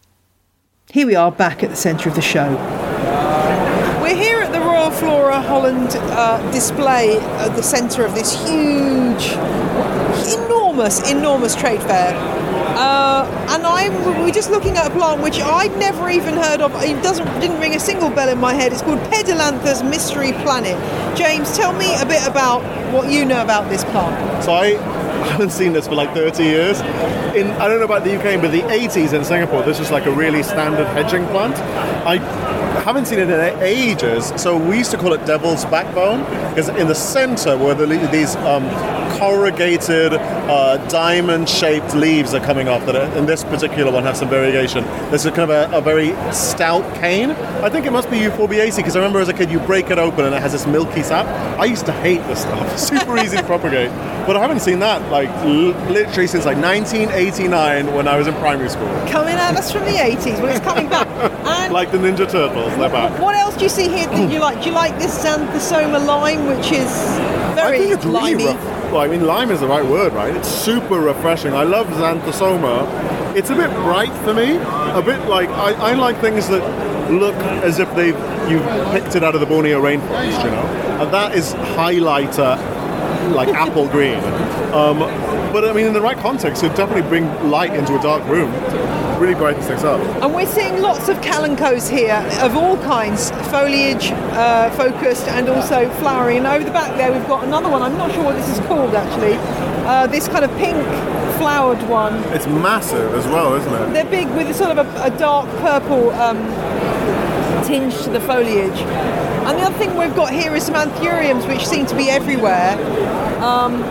Here 0.93 1.07
we 1.07 1.15
are 1.15 1.33
back 1.33 1.63
at 1.63 1.71
the 1.71 1.77
centre 1.77 2.09
of 2.09 2.15
the 2.15 2.23
show. 2.23 2.55
We're 4.01 4.15
here 4.15 4.41
at 4.41 4.53
the 4.53 4.61
Royal 4.61 4.91
Flora 4.91 5.32
Holland 5.45 5.89
uh, 5.93 6.53
display 6.53 7.19
at 7.19 7.55
the 7.57 7.63
centre 7.63 8.05
of 8.05 8.15
this 8.15 8.33
huge, 8.45 9.33
enormous, 10.35 11.11
enormous 11.11 11.55
trade 11.55 11.83
fair. 11.83 12.15
Uh, 12.75 13.27
and 13.51 13.67
I'm 13.67 13.93
we're 14.23 14.33
just 14.33 14.51
looking 14.51 14.77
at 14.77 14.87
a 14.87 14.91
plant 14.91 15.23
which 15.23 15.41
I'd 15.41 15.77
never 15.79 16.09
even 16.09 16.35
heard 16.35 16.61
of. 16.61 16.75
It 16.83 17.03
doesn't 17.03 17.27
didn't 17.41 17.61
ring 17.61 17.75
a 17.75 17.81
single 17.81 18.11
bell 18.11 18.29
in 18.29 18.39
my 18.39 18.55
head. 18.55 18.73
It's 18.73 18.83
called 18.83 18.99
Pedilanthus 19.11 19.89
Mystery 19.89 20.33
Planet. 20.33 20.77
James, 21.17 21.57
tell 21.57 21.73
me 21.73 21.95
a 22.01 22.07
bit 22.07 22.27
about 22.27 22.63
what 22.93 23.11
you 23.11 23.25
know 23.25 23.43
about 23.43 23.69
this 23.69 23.85
plant. 23.85 24.43
So 24.45 24.53
I 24.53 24.71
haven't 25.29 25.51
seen 25.51 25.73
this 25.73 25.87
for 25.87 25.95
like 25.95 26.13
30 26.15 26.43
years. 26.43 26.81
In 27.37 27.51
I 27.53 27.69
don't 27.69 27.79
know 27.79 27.85
about 27.85 28.05
the 28.05 28.17
UK, 28.17 28.41
but 28.41 28.51
the 28.51 28.63
80s 28.63 29.13
in 29.13 29.25
Singapore, 29.25 29.63
this 29.63 29.79
was 29.79 29.91
like 29.91 30.07
a 30.07 30.13
really 30.13 30.43
standard 30.43 30.87
hedging 30.89 31.27
plant. 31.27 31.57
I 32.07 32.19
haven't 32.81 33.07
seen 33.07 33.19
it 33.19 33.29
in 33.31 33.63
ages, 33.63 34.33
so 34.37 34.57
we 34.57 34.79
used 34.79 34.91
to 34.93 34.97
call 34.97 35.13
it 35.13 35.25
devil's 35.27 35.65
backbone 35.67 36.21
because 36.51 36.69
in 36.71 36.89
the 36.89 36.95
center 36.95 37.57
where 37.57 37.75
the, 37.75 37.87
these 38.11 38.35
um, 38.37 38.69
corrugated 39.19 40.15
uh, 40.15 40.77
diamond-shaped 40.89 41.95
leaves 41.95 42.35
are 42.35 42.41
coming 42.41 42.69
off. 42.69 42.85
That 42.87 43.17
in 43.17 43.27
this 43.27 43.45
particular 43.45 43.93
one 43.93 44.03
have 44.03 44.17
some 44.17 44.29
variation. 44.29 44.85
This 45.11 45.25
is 45.25 45.31
kind 45.33 45.51
of 45.51 45.73
a, 45.73 45.77
a 45.77 45.81
very 45.81 46.13
stout 46.33 46.83
cane. 46.97 47.31
I 47.63 47.69
think 47.69 47.87
it 47.87 47.93
must 47.93 48.11
be 48.11 48.17
Euphorbiaceae 48.17 48.77
because 48.79 48.97
I 48.97 48.99
remember 48.99 49.21
as 49.21 49.29
a 49.29 49.33
kid 49.33 49.51
you 49.51 49.61
break 49.61 49.91
it 49.91 49.99
open 49.99 50.25
and 50.25 50.35
it 50.35 50.41
has 50.43 50.53
this 50.53 50.67
milky 50.67 51.03
sap. 51.03 51.27
I 51.59 51.67
used 51.67 51.87
to 51.87 51.93
hate 51.93 52.23
this 52.27 52.41
stuff. 52.43 52.79
Super 52.93 53.17
easy 53.19 53.37
to 53.37 53.43
propagate, 53.45 53.91
but 54.27 54.37
I 54.37 54.41
haven't 54.41 54.61
seen 54.61 54.81
that 54.81 55.09
like 55.11 55.29
l- 55.29 55.73
literally 55.91 56.27
since 56.27 56.45
like 56.45 56.57
1989 56.59 57.95
when 57.95 58.09
I 58.09 58.17
was 58.17 58.27
in 58.27 58.35
primary 58.35 58.69
school. 58.71 58.89
Coming 59.09 59.35
at 59.35 59.57
us 59.57 59.71
from 59.71 59.85
the 59.85 59.93
80s, 59.93 60.41
well, 60.43 60.47
it's 60.55 60.61
coming 60.61 60.89
back. 60.89 61.07
Like 61.73 61.91
the 61.91 61.99
Ninja 61.99 62.31
Turtles, 62.31 62.77
they're 62.77 62.91
back. 62.91 63.19
what 63.19 63.35
else 63.35 63.57
do 63.57 63.63
you 63.65 63.69
see 63.71 63.89
here 63.89 64.07
that 64.07 64.31
you 64.31 64.39
like? 64.41 64.61
Do 64.63 64.67
you 64.69 64.75
like 64.75 64.99
this 64.99 65.25
Xanthosoma 65.25 66.05
lime, 66.07 66.47
which 66.47 66.71
is 66.71 66.91
very 67.57 67.77
I 67.77 67.79
think 67.79 67.93
it's 67.93 68.05
really 68.05 68.35
limey? 68.35 68.47
rough. 68.47 68.93
Well, 68.93 69.01
I 69.01 69.09
mean, 69.09 69.25
lime 69.27 69.51
is 69.51 69.61
the 69.61 69.67
right 69.67 69.85
word, 69.85 70.13
right? 70.13 70.37
It's 70.37 70.49
super 70.49 71.01
refreshing. 71.01 71.55
I 71.55 71.63
love 71.63 71.87
Xanthosoma. 71.89 73.35
It's 73.35 73.49
a 73.49 73.55
bit 73.55 73.71
bright 73.71 74.13
for 74.23 74.35
me. 74.35 74.57
A 74.57 75.03
bit 75.03 75.27
like 75.29 75.49
I, 75.49 75.73
I 75.93 75.95
like 75.95 76.19
things 76.21 76.47
that 76.49 76.63
look 77.11 77.35
as 77.65 77.79
if 77.79 77.93
they've 77.95 78.19
you've 78.51 78.67
picked 78.93 79.17
it 79.17 79.25
out 79.25 79.35
of 79.35 79.41
the 79.41 79.47
Borneo 79.47 79.81
rainforest, 79.81 80.45
you 80.45 80.51
know. 80.51 80.67
And 81.03 81.13
that 81.15 81.35
is 81.35 81.55
highlighter, 81.55 82.59
like 83.35 83.49
apple 83.55 83.89
green. 83.89 84.19
Um, 84.75 84.99
but 85.53 85.65
I 85.69 85.73
mean, 85.73 85.87
in 85.87 85.95
the 85.95 86.03
right 86.03 86.19
context, 86.19 86.63
it 86.65 86.77
definitely 86.77 87.09
bring 87.09 87.25
light 87.51 87.73
into 87.75 87.99
a 87.99 88.03
dark 88.03 88.25
room. 88.29 88.51
Really 89.23 89.35
brightens 89.37 89.69
things 89.69 89.85
up. 89.85 90.01
And 90.21 90.35
we're 90.35 90.47
seeing 90.47 90.83
lots 90.83 91.09
of 91.09 91.17
kalanchoes 91.19 91.89
here 91.89 92.27
of 92.45 92.57
all 92.57 92.77
kinds, 92.79 93.31
foliage 93.53 94.11
uh, 94.11 94.69
focused 94.71 95.29
and 95.29 95.49
also 95.49 95.89
flowering. 96.01 96.39
And 96.39 96.49
over 96.49 96.65
the 96.65 96.73
back 96.73 96.97
there, 96.97 97.13
we've 97.13 97.29
got 97.29 97.45
another 97.45 97.69
one. 97.69 97.83
I'm 97.83 97.97
not 97.97 98.11
sure 98.11 98.25
what 98.25 98.35
this 98.35 98.49
is 98.49 98.59
called 98.67 98.97
actually. 98.97 99.35
Uh, 99.87 100.09
this 100.09 100.27
kind 100.27 100.45
of 100.45 100.51
pink 100.59 100.77
flowered 101.39 101.81
one. 101.89 102.15
It's 102.35 102.49
massive 102.49 103.15
as 103.15 103.25
well, 103.27 103.55
isn't 103.55 103.73
it? 103.73 103.93
They're 103.93 104.11
big 104.11 104.29
with 104.31 104.49
a 104.49 104.55
sort 104.55 104.77
of 104.77 104.79
a, 104.79 105.05
a 105.05 105.17
dark 105.17 105.49
purple 105.61 106.11
um, 106.11 106.39
tinge 107.65 107.97
to 108.03 108.11
the 108.11 108.21
foliage. 108.23 108.81
And 109.47 109.57
the 109.57 109.63
other 109.63 109.79
thing 109.79 109.97
we've 109.97 110.17
got 110.17 110.33
here 110.33 110.57
is 110.57 110.65
some 110.67 110.75
anthuriums, 110.75 111.47
which 111.47 111.65
seem 111.65 111.87
to 111.87 111.97
be 111.97 112.11
everywhere. 112.11 112.73
Um, 113.41 113.83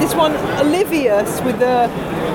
this 0.00 0.14
one, 0.14 0.32
Olivius, 0.58 1.44
with 1.44 1.58
the 1.58 1.90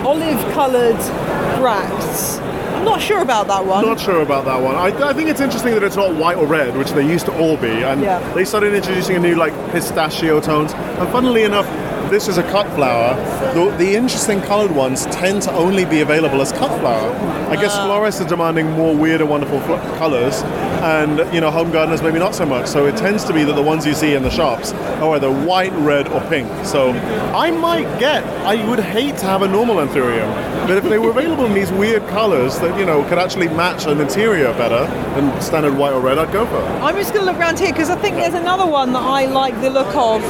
olive-coloured 0.05 1.24
I'm 1.69 2.85
not 2.85 3.01
sure 3.01 3.21
about 3.21 3.47
that 3.47 3.65
one. 3.65 3.83
Not 3.85 3.99
sure 3.99 4.21
about 4.21 4.45
that 4.45 4.61
one. 4.61 4.75
I, 4.75 4.87
I 5.09 5.13
think 5.13 5.29
it's 5.29 5.41
interesting 5.41 5.73
that 5.73 5.83
it's 5.83 5.95
not 5.95 6.15
white 6.15 6.37
or 6.37 6.45
red, 6.45 6.77
which 6.77 6.91
they 6.91 7.05
used 7.07 7.25
to 7.25 7.37
all 7.37 7.57
be, 7.57 7.69
and 7.69 8.01
Yeah. 8.01 8.19
they 8.33 8.45
started 8.45 8.73
introducing 8.73 9.15
a 9.15 9.19
new 9.19 9.35
like 9.35 9.53
pistachio 9.71 10.39
tones. 10.39 10.73
And 10.73 11.09
funnily 11.09 11.43
enough, 11.43 11.65
this 12.11 12.27
is 12.27 12.37
a 12.37 12.43
cut 12.43 12.67
flower. 12.75 13.15
The, 13.55 13.75
the 13.77 13.95
interesting 13.95 14.41
coloured 14.41 14.71
ones 14.71 15.05
tend 15.07 15.41
to 15.43 15.51
only 15.53 15.85
be 15.85 16.01
available 16.01 16.41
as 16.41 16.51
cut 16.51 16.69
flower. 16.79 17.09
I 17.49 17.55
guess 17.55 17.71
ah. 17.73 17.85
florists 17.85 18.21
are 18.21 18.27
demanding 18.27 18.69
more 18.71 18.95
weird 18.95 19.21
and 19.21 19.29
wonderful 19.29 19.59
fl- 19.61 19.73
colours, 19.97 20.43
and 20.85 21.33
you 21.33 21.41
know 21.41 21.49
home 21.49 21.71
gardeners 21.71 22.03
maybe 22.03 22.19
not 22.19 22.35
so 22.35 22.45
much. 22.45 22.67
So 22.67 22.85
it 22.85 22.95
tends 22.95 23.23
to 23.25 23.33
be 23.33 23.43
that 23.43 23.55
the 23.55 23.61
ones 23.61 23.85
you 23.87 23.95
see 23.95 24.13
in 24.13 24.21
the 24.21 24.29
shops 24.29 24.71
are 25.01 25.15
either 25.15 25.31
white, 25.31 25.73
red, 25.73 26.07
or 26.09 26.21
pink. 26.29 26.47
So 26.63 26.91
I 27.33 27.49
might 27.49 27.99
get. 27.99 28.23
I 28.45 28.67
would 28.69 28.79
hate 28.79 29.17
to 29.17 29.25
have 29.25 29.41
a 29.41 29.47
normal 29.47 29.77
anthurium, 29.77 30.29
but 30.67 30.77
if 30.77 30.83
they 30.83 30.99
were 30.99 31.09
available 31.09 31.45
in 31.45 31.53
these 31.55 31.71
weird 31.71 32.07
colours 32.09 32.59
that 32.59 32.77
you 32.79 32.85
know 32.85 33.03
could 33.09 33.17
actually 33.17 33.47
match 33.47 33.87
an 33.87 33.99
interior 33.99 34.53
better 34.53 34.85
than 35.15 35.41
standard 35.41 35.75
white 35.75 35.93
or 35.93 36.01
red, 36.01 36.19
I'd 36.19 36.31
go 36.31 36.45
for 36.45 36.57
it. 36.57 36.83
I'm 36.83 36.95
just 36.95 37.13
going 37.13 37.25
to 37.25 37.31
look 37.31 37.41
around 37.41 37.57
here 37.59 37.71
because 37.71 37.89
I 37.89 37.95
think 37.95 38.15
there's 38.15 38.35
another 38.35 38.67
one 38.67 38.93
that 38.93 39.03
I 39.03 39.25
like 39.25 39.59
the 39.61 39.71
look 39.71 39.93
of. 39.95 40.21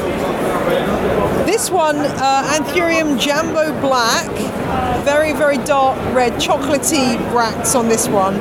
This 1.45 1.69
one, 1.69 1.97
uh, 1.97 2.57
Anthurium 2.57 3.19
Jambo 3.19 3.79
Black, 3.81 4.29
very, 5.03 5.33
very 5.33 5.57
dark 5.59 5.97
red, 6.15 6.33
chocolatey 6.33 7.17
bracts 7.29 7.75
on 7.75 7.87
this 7.87 8.07
one. 8.07 8.35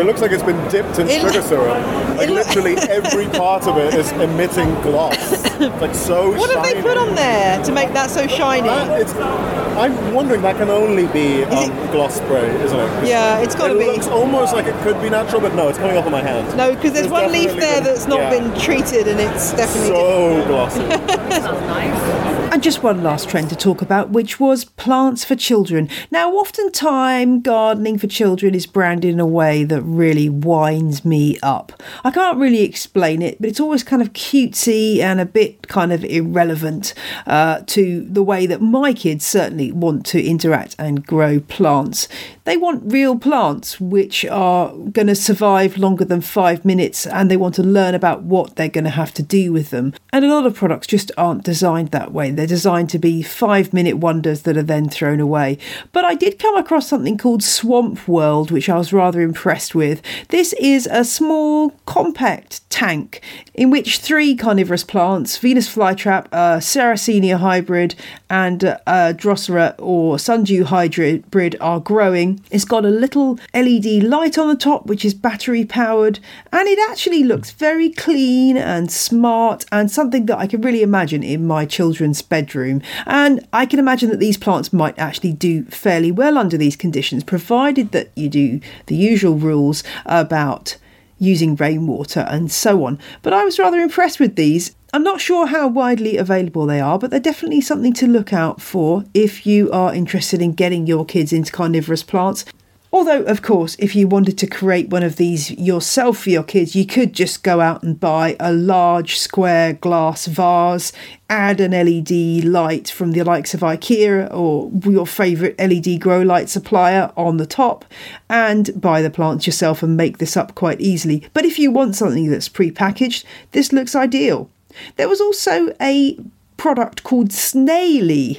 It 0.00 0.06
looks 0.06 0.22
like 0.22 0.32
it's 0.32 0.42
been 0.42 0.56
dipped 0.70 0.98
in 0.98 1.08
It- 1.08 1.20
sugar 1.20 1.42
syrup. 1.42 1.76
Like 2.16 2.28
it- 2.28 2.32
literally 2.32 2.76
every 2.88 3.26
part 3.26 3.66
of 3.66 3.76
it 3.76 3.94
is 3.94 4.10
emitting 4.12 4.74
gloss. 4.82 5.16
It's 5.60 5.80
like 5.82 5.94
so 5.94 6.30
shiny. 6.32 6.38
What 6.38 6.50
have 6.50 6.64
they 6.64 6.80
put 6.80 6.96
on 6.96 7.14
there 7.14 7.62
to 7.64 7.70
make 7.72 7.92
that 7.92 8.08
so 8.10 8.26
shiny? 8.26 8.66
That, 8.66 8.98
it's, 9.00 9.14
I'm 9.14 10.14
wondering 10.14 10.40
that 10.42 10.56
can 10.56 10.70
only 10.70 11.06
be 11.08 11.44
um, 11.44 11.70
gloss 11.92 12.16
spray, 12.16 12.48
isn't 12.64 12.78
it? 12.78 13.06
Yeah, 13.08 13.40
it's 13.40 13.54
gotta 13.54 13.76
it 13.76 13.80
be. 13.80 13.84
looks 13.86 14.06
almost 14.08 14.54
like 14.54 14.64
it 14.66 14.74
could 14.82 15.00
be 15.02 15.10
natural, 15.10 15.40
but 15.42 15.54
no, 15.54 15.68
it's 15.68 15.76
coming 15.78 15.98
off 15.98 16.06
of 16.06 16.12
my 16.12 16.22
hand. 16.22 16.56
No, 16.56 16.74
because 16.74 16.92
there's 16.94 17.06
It's 17.06 17.12
one 17.12 17.30
leaf 17.30 17.50
there 17.56 17.82
been- 17.82 17.84
that's 17.84 18.06
not 18.06 18.20
yeah. 18.20 18.30
been 18.30 18.58
treated 18.58 19.06
and 19.06 19.20
it's 19.20 19.52
definitely. 19.52 19.88
so 19.88 20.46
glossy. 20.46 22.36
And 22.52 22.64
just 22.64 22.82
one 22.82 23.04
last 23.04 23.28
trend 23.28 23.48
to 23.50 23.56
talk 23.56 23.80
about, 23.80 24.10
which 24.10 24.40
was 24.40 24.64
plants 24.64 25.24
for 25.24 25.36
children. 25.36 25.88
Now, 26.10 26.32
oftentimes 26.32 27.42
gardening 27.44 27.96
for 27.96 28.08
children 28.08 28.56
is 28.56 28.66
branded 28.66 29.12
in 29.12 29.20
a 29.20 29.26
way 29.26 29.62
that 29.62 29.82
really 29.82 30.28
winds 30.28 31.04
me 31.04 31.38
up. 31.44 31.80
I 32.02 32.10
can't 32.10 32.38
really 32.38 32.62
explain 32.62 33.22
it, 33.22 33.40
but 33.40 33.48
it's 33.48 33.60
always 33.60 33.84
kind 33.84 34.02
of 34.02 34.14
cutesy 34.14 34.98
and 34.98 35.20
a 35.20 35.24
bit 35.24 35.68
kind 35.68 35.92
of 35.92 36.04
irrelevant 36.04 36.92
uh, 37.24 37.60
to 37.68 38.04
the 38.10 38.22
way 38.22 38.46
that 38.46 38.60
my 38.60 38.94
kids 38.94 39.24
certainly 39.24 39.70
want 39.70 40.04
to 40.06 40.20
interact 40.20 40.74
and 40.76 41.06
grow 41.06 41.38
plants. 41.38 42.08
They 42.50 42.56
want 42.56 42.92
real 42.92 43.16
plants 43.16 43.80
which 43.80 44.24
are 44.24 44.72
going 44.72 45.06
to 45.06 45.14
survive 45.14 45.78
longer 45.78 46.04
than 46.04 46.20
five 46.20 46.64
minutes 46.64 47.06
and 47.06 47.30
they 47.30 47.36
want 47.36 47.54
to 47.54 47.62
learn 47.62 47.94
about 47.94 48.24
what 48.24 48.56
they're 48.56 48.68
going 48.68 48.82
to 48.82 48.90
have 48.90 49.14
to 49.14 49.22
do 49.22 49.52
with 49.52 49.70
them. 49.70 49.94
And 50.12 50.24
a 50.24 50.34
lot 50.34 50.46
of 50.46 50.56
products 50.56 50.88
just 50.88 51.12
aren't 51.16 51.44
designed 51.44 51.92
that 51.92 52.10
way. 52.10 52.32
They're 52.32 52.48
designed 52.48 52.90
to 52.90 52.98
be 52.98 53.22
five 53.22 53.72
minute 53.72 53.98
wonders 53.98 54.42
that 54.42 54.56
are 54.56 54.64
then 54.64 54.88
thrown 54.88 55.20
away. 55.20 55.58
But 55.92 56.04
I 56.04 56.16
did 56.16 56.40
come 56.40 56.56
across 56.56 56.88
something 56.88 57.16
called 57.16 57.44
Swamp 57.44 58.08
World, 58.08 58.50
which 58.50 58.68
I 58.68 58.78
was 58.78 58.92
rather 58.92 59.20
impressed 59.20 59.76
with. 59.76 60.02
This 60.30 60.52
is 60.54 60.88
a 60.90 61.04
small, 61.04 61.70
compact 61.86 62.68
tank 62.68 63.20
in 63.54 63.70
which 63.70 63.98
three 63.98 64.34
carnivorous 64.34 64.82
plants 64.82 65.36
Venus 65.36 65.72
flytrap, 65.72 66.26
a 66.32 66.58
Sarracenia 66.58 67.38
hybrid, 67.38 67.94
and 68.28 68.64
uh, 68.64 69.12
Drosera 69.14 69.76
or 69.78 70.18
Sundew 70.18 70.64
hybrid 70.64 71.56
are 71.60 71.78
growing. 71.78 72.39
It's 72.50 72.64
got 72.64 72.84
a 72.84 72.90
little 72.90 73.38
LED 73.54 74.02
light 74.02 74.38
on 74.38 74.48
the 74.48 74.56
top, 74.56 74.86
which 74.86 75.04
is 75.04 75.14
battery 75.14 75.64
powered, 75.64 76.18
and 76.52 76.68
it 76.68 76.78
actually 76.90 77.22
looks 77.22 77.50
very 77.50 77.90
clean 77.90 78.56
and 78.56 78.90
smart 78.90 79.64
and 79.70 79.90
something 79.90 80.26
that 80.26 80.38
I 80.38 80.46
can 80.46 80.60
really 80.60 80.82
imagine 80.82 81.22
in 81.22 81.46
my 81.46 81.64
children's 81.64 82.22
bedroom. 82.22 82.82
And 83.06 83.46
I 83.52 83.66
can 83.66 83.78
imagine 83.78 84.10
that 84.10 84.20
these 84.20 84.36
plants 84.36 84.72
might 84.72 84.98
actually 84.98 85.32
do 85.32 85.64
fairly 85.64 86.10
well 86.10 86.36
under 86.38 86.56
these 86.56 86.76
conditions, 86.76 87.24
provided 87.24 87.92
that 87.92 88.10
you 88.16 88.28
do 88.28 88.60
the 88.86 88.96
usual 88.96 89.36
rules 89.36 89.82
about 90.06 90.76
using 91.20 91.54
rainwater 91.54 92.20
and 92.20 92.50
so 92.50 92.84
on. 92.84 92.98
But 93.22 93.32
I 93.32 93.44
was 93.44 93.58
rather 93.58 93.78
impressed 93.78 94.18
with 94.18 94.36
these. 94.36 94.74
I'm 94.92 95.04
not 95.04 95.20
sure 95.20 95.46
how 95.46 95.68
widely 95.68 96.16
available 96.16 96.66
they 96.66 96.80
are, 96.80 96.98
but 96.98 97.10
they're 97.12 97.20
definitely 97.20 97.60
something 97.60 97.92
to 97.94 98.08
look 98.08 98.32
out 98.32 98.60
for 98.60 99.04
if 99.14 99.46
you 99.46 99.70
are 99.70 99.94
interested 99.94 100.42
in 100.42 100.52
getting 100.52 100.84
your 100.84 101.04
kids 101.04 101.32
into 101.32 101.52
carnivorous 101.52 102.02
plants. 102.02 102.44
Although, 102.92 103.22
of 103.22 103.40
course, 103.40 103.76
if 103.78 103.94
you 103.94 104.08
wanted 104.08 104.36
to 104.38 104.48
create 104.48 104.88
one 104.88 105.04
of 105.04 105.14
these 105.14 105.52
yourself 105.52 106.18
for 106.18 106.30
your 106.30 106.42
kids, 106.42 106.74
you 106.74 106.84
could 106.84 107.12
just 107.12 107.44
go 107.44 107.60
out 107.60 107.84
and 107.84 108.00
buy 108.00 108.34
a 108.40 108.52
large 108.52 109.16
square 109.16 109.74
glass 109.74 110.26
vase, 110.26 110.90
add 111.28 111.60
an 111.60 111.70
LED 111.70 112.44
light 112.44 112.90
from 112.90 113.12
the 113.12 113.22
likes 113.22 113.54
of 113.54 113.60
IKEA 113.60 114.28
or 114.34 114.72
your 114.90 115.06
favourite 115.06 115.56
LED 115.60 116.00
grow 116.00 116.20
light 116.20 116.48
supplier 116.48 117.12
on 117.16 117.36
the 117.36 117.46
top, 117.46 117.84
and 118.28 118.80
buy 118.80 119.02
the 119.02 119.10
plants 119.10 119.46
yourself 119.46 119.84
and 119.84 119.96
make 119.96 120.18
this 120.18 120.36
up 120.36 120.56
quite 120.56 120.80
easily. 120.80 121.28
But 121.32 121.44
if 121.44 121.60
you 121.60 121.70
want 121.70 121.94
something 121.94 122.28
that's 122.28 122.48
pre-packaged, 122.48 123.24
this 123.52 123.72
looks 123.72 123.94
ideal. 123.94 124.50
There 124.96 125.08
was 125.08 125.20
also 125.20 125.74
a 125.80 126.18
product 126.56 127.04
called 127.04 127.32
Snaily. 127.32 128.38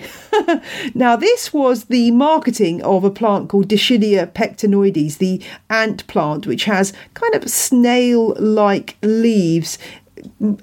now, 0.93 1.15
this 1.15 1.51
was 1.51 1.85
the 1.85 2.11
marketing 2.11 2.81
of 2.83 3.03
a 3.03 3.09
plant 3.09 3.49
called 3.49 3.67
Dischidia 3.67 4.27
pectinoides, 4.27 5.17
the 5.17 5.41
ant 5.71 6.05
plant, 6.05 6.45
which 6.45 6.65
has 6.65 6.93
kind 7.15 7.33
of 7.33 7.49
snail 7.49 8.35
like 8.37 8.97
leaves. 9.01 9.79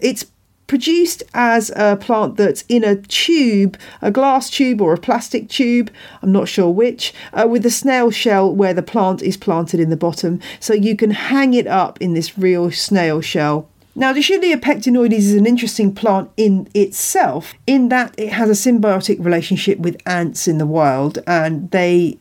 It's 0.01 0.27
produced 0.69 1.25
as 1.35 1.73
a 1.75 1.97
plant 1.97 2.37
that's 2.37 2.63
in 2.69 2.85
a 2.85 2.95
tube, 2.95 3.77
a 4.01 4.13
glass 4.13 4.51
tube 4.51 4.81
or 4.81 4.93
a 4.93 4.99
plastic 4.99 5.49
tube, 5.49 5.91
I'm 6.23 6.31
not 6.31 6.47
sure 6.47 6.71
which, 6.71 7.13
uh, 7.33 7.49
with 7.49 7.67
a 7.67 7.71
snail 7.71 8.13
shell 8.13 8.55
where 8.55 8.75
the 8.75 8.83
plant 8.83 9.21
is 9.21 9.37
planted 9.37 9.81
in 9.81 9.91
the 9.91 9.97
bottom. 9.97 10.39
So 10.61 10.75
you 10.75 10.95
can 10.95 11.11
hang 11.11 11.55
it 11.55 11.67
up 11.67 12.01
in 12.01 12.15
this 12.15 12.39
real 12.39 12.71
snail 12.71 13.21
shell. 13.21 13.69
Now, 13.99 14.13
Dischidia 14.13 14.61
pectinoides 14.61 15.13
is 15.13 15.35
an 15.35 15.45
interesting 15.45 15.93
plant 15.93 16.31
in 16.37 16.69
itself, 16.73 17.55
in 17.67 17.89
that 17.89 18.15
it 18.17 18.29
has 18.33 18.49
a 18.49 18.53
symbiotic 18.53 19.19
relationship 19.19 19.81
with 19.81 20.01
ants 20.07 20.47
in 20.47 20.59
the 20.59 20.67
wild 20.67 21.19
and 21.27 21.69
they 21.73 22.21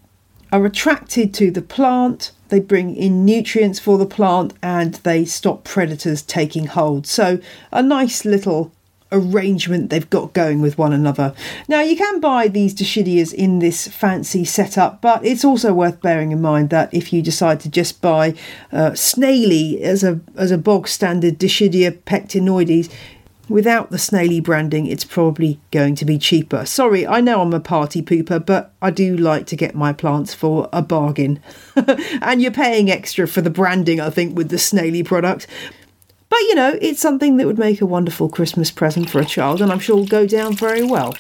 are 0.52 0.66
attracted 0.66 1.36
to 1.36 1.52
the 1.52 1.62
plant, 1.62 2.32
they 2.50 2.60
bring 2.60 2.96
in 2.96 3.24
nutrients 3.26 3.78
for 3.78 4.00
the 4.00 4.08
plant, 4.08 4.56
and 4.64 4.96
they 5.04 5.24
stop 5.24 5.66
predators 5.66 6.24
taking 6.24 6.66
hold. 6.66 7.06
So, 7.06 7.40
a 7.72 7.84
nice 7.84 8.26
little 8.26 8.72
arrangement 9.12 9.90
they've 9.90 10.10
got 10.10 10.34
going 10.34 10.62
with 10.62 10.78
one 10.78 10.94
another. 10.94 11.34
Now, 11.68 11.82
you 11.82 11.96
can 11.96 12.20
buy 12.20 12.48
these 12.48 12.76
Dischidias 12.76 13.34
in 13.34 13.60
this 13.60 13.88
fancy 13.88 14.46
setup, 14.46 15.02
but 15.02 15.26
it's 15.26 15.46
also 15.46 15.74
worth 15.74 16.02
bearing 16.02 16.32
in 16.32 16.42
mind 16.42 16.70
that 16.70 16.94
if 16.94 17.14
you 17.14 17.22
decide 17.22 17.60
to 17.62 17.70
just 17.70 18.02
buy 18.02 18.34
uh, 18.72 18.94
Snaily 18.94 19.82
as 19.82 20.04
a 20.04 20.20
as 20.36 20.52
a 20.52 20.58
bog 20.58 20.88
standard 20.88 21.38
Dischidia 21.38 21.92
pectinoides, 21.92 22.92
Without 23.50 23.92
the 23.92 23.98
snaily 23.98 24.42
branding, 24.42 24.88
it's 24.88 25.06
probably 25.06 25.58
going 25.72 25.96
to 25.96 26.04
be 26.04 26.18
cheaper. 26.18 26.66
Sorry, 26.66 27.08
I 27.08 27.22
know 27.22 27.42
I'm 27.42 27.54
a 27.54 27.62
party 27.62 28.02
pooper, 28.02 28.46
but 28.46 28.74
I 28.82 28.92
do 28.92 29.16
like 29.16 29.48
to 29.48 29.56
get 29.56 29.74
my 29.74 29.94
plants 29.94 30.34
for 30.34 30.68
a 30.74 30.82
bargain. 30.82 31.40
and 32.22 32.42
you're 32.42 32.52
paying 32.52 32.92
extra 32.92 33.26
for 33.26 33.40
the 33.40 33.50
branding, 33.50 34.02
I 34.02 34.10
think, 34.10 34.36
with 34.36 34.50
the 34.50 34.58
snaily 34.58 35.02
product. 35.02 35.48
But 36.30 36.40
you 36.42 36.56
know, 36.56 36.78
it's 36.82 37.02
something 37.02 37.38
that 37.38 37.48
would 37.48 37.58
make 37.58 37.82
a 37.82 37.86
wonderful 37.86 38.30
Christmas 38.30 38.72
present 38.72 39.10
for 39.10 39.20
a 39.20 39.26
child, 39.26 39.62
and 39.62 39.72
I'm 39.72 39.80
sure 39.80 39.96
will 39.96 40.06
go 40.06 40.28
down 40.28 40.56
very 40.56 40.84
well. 40.84 41.14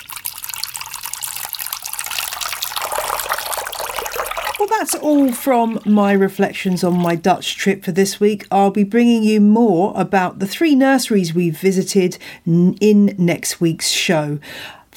Well, 4.60 4.68
that's 4.80 4.96
all 4.96 5.32
from 5.32 5.80
my 5.86 6.12
reflections 6.14 6.84
on 6.84 6.98
my 6.98 7.16
Dutch 7.16 7.58
trip 7.58 7.86
for 7.86 7.92
this 7.92 8.20
week. 8.20 8.48
I'll 8.52 8.72
be 8.72 8.84
bringing 8.84 9.24
you 9.24 9.40
more 9.40 9.94
about 9.96 10.40
the 10.40 10.48
three 10.48 10.76
nurseries 10.76 11.34
we 11.34 11.52
visited 11.52 12.18
in 12.46 13.16
next 13.18 13.62
week's 13.62 13.90
show. 13.90 14.40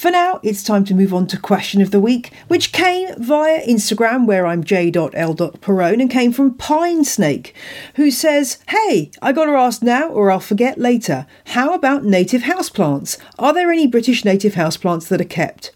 For 0.00 0.10
now, 0.10 0.40
it's 0.42 0.62
time 0.62 0.86
to 0.86 0.94
move 0.94 1.12
on 1.12 1.26
to 1.26 1.38
question 1.38 1.82
of 1.82 1.90
the 1.90 2.00
week, 2.00 2.32
which 2.48 2.72
came 2.72 3.10
via 3.18 3.60
Instagram, 3.66 4.24
where 4.24 4.46
I'm 4.46 4.64
j.l.perrone, 4.64 6.00
and 6.00 6.10
came 6.10 6.32
from 6.32 6.54
Pine 6.54 7.04
Snake, 7.04 7.54
who 7.96 8.10
says, 8.10 8.60
Hey, 8.68 9.10
I 9.20 9.32
gotta 9.32 9.52
ask 9.52 9.82
now 9.82 10.08
or 10.08 10.30
I'll 10.30 10.40
forget 10.40 10.78
later. 10.78 11.26
How 11.48 11.74
about 11.74 12.02
native 12.02 12.44
houseplants? 12.44 13.18
Are 13.38 13.52
there 13.52 13.70
any 13.70 13.86
British 13.86 14.24
native 14.24 14.54
houseplants 14.54 15.08
that 15.08 15.20
are 15.20 15.24
kept? 15.24 15.72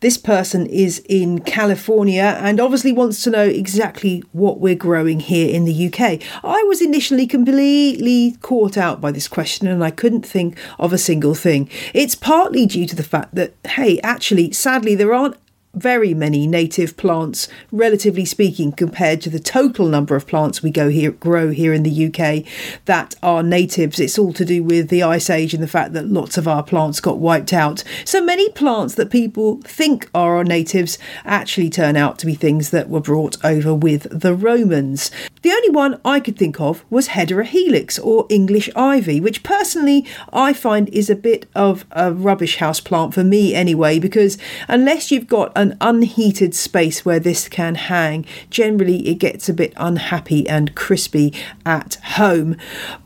This 0.00 0.18
person 0.18 0.66
is 0.66 1.02
in 1.08 1.40
California 1.40 2.38
and 2.40 2.60
obviously 2.60 2.92
wants 2.92 3.22
to 3.24 3.30
know 3.30 3.44
exactly 3.44 4.22
what 4.32 4.60
we're 4.60 4.74
growing 4.74 5.20
here 5.20 5.54
in 5.54 5.64
the 5.64 5.86
UK. 5.86 6.20
I 6.42 6.62
was 6.64 6.82
initially 6.82 7.26
completely 7.26 8.36
caught 8.42 8.76
out 8.76 9.00
by 9.00 9.12
this 9.12 9.28
question 9.28 9.66
and 9.66 9.82
I 9.82 9.90
couldn't 9.90 10.26
think 10.26 10.58
of 10.78 10.92
a 10.92 10.98
single 10.98 11.34
thing. 11.34 11.68
It's 11.92 12.14
partly 12.14 12.66
due 12.66 12.86
to 12.86 12.96
the 12.96 13.02
fact 13.02 13.34
that, 13.34 13.54
hey, 13.66 14.00
actually, 14.00 14.52
sadly, 14.52 14.94
there 14.94 15.14
aren't 15.14 15.36
very 15.74 16.14
many 16.14 16.46
native 16.46 16.96
plants, 16.96 17.48
relatively 17.72 18.24
speaking, 18.24 18.72
compared 18.72 19.20
to 19.22 19.30
the 19.30 19.40
total 19.40 19.86
number 19.86 20.16
of 20.16 20.26
plants 20.26 20.62
we 20.62 20.70
go 20.70 20.88
here 20.88 21.10
grow 21.10 21.50
here 21.50 21.72
in 21.72 21.82
the 21.82 22.06
UK 22.06 22.44
that 22.84 23.14
are 23.22 23.42
natives. 23.42 24.00
It's 24.00 24.18
all 24.18 24.32
to 24.34 24.44
do 24.44 24.62
with 24.62 24.88
the 24.88 25.02
ice 25.02 25.30
age 25.30 25.54
and 25.54 25.62
the 25.62 25.68
fact 25.68 25.92
that 25.92 26.08
lots 26.08 26.36
of 26.36 26.48
our 26.48 26.62
plants 26.62 27.00
got 27.00 27.18
wiped 27.18 27.52
out. 27.52 27.82
So 28.04 28.24
many 28.24 28.50
plants 28.50 28.94
that 28.94 29.10
people 29.10 29.60
think 29.62 30.08
are 30.14 30.36
our 30.36 30.44
natives 30.44 30.98
actually 31.24 31.70
turn 31.70 31.96
out 31.96 32.18
to 32.18 32.26
be 32.26 32.34
things 32.34 32.70
that 32.70 32.88
were 32.88 33.00
brought 33.00 33.42
over 33.44 33.74
with 33.74 34.06
the 34.10 34.34
Romans. 34.34 35.10
The 35.42 35.52
only 35.52 35.70
one 35.70 36.00
I 36.04 36.20
could 36.20 36.38
think 36.38 36.60
of 36.60 36.84
was 36.90 37.08
Hedera 37.08 37.44
helix 37.44 37.98
or 37.98 38.26
English 38.30 38.70
ivy, 38.74 39.20
which 39.20 39.42
personally 39.42 40.06
I 40.32 40.52
find 40.52 40.88
is 40.88 41.10
a 41.10 41.16
bit 41.16 41.46
of 41.54 41.84
a 41.90 42.12
rubbish 42.12 42.56
house 42.56 42.80
plant 42.80 43.14
for 43.14 43.24
me 43.24 43.54
anyway, 43.54 43.98
because 43.98 44.38
unless 44.68 45.10
you've 45.10 45.26
got 45.26 45.52
a 45.56 45.63
an 45.64 45.78
unheated 45.80 46.54
space 46.54 47.06
where 47.06 47.18
this 47.18 47.48
can 47.48 47.74
hang. 47.74 48.26
Generally, 48.50 49.08
it 49.08 49.14
gets 49.14 49.48
a 49.48 49.54
bit 49.54 49.72
unhappy 49.78 50.46
and 50.46 50.74
crispy 50.74 51.32
at 51.64 51.94
home. 52.04 52.56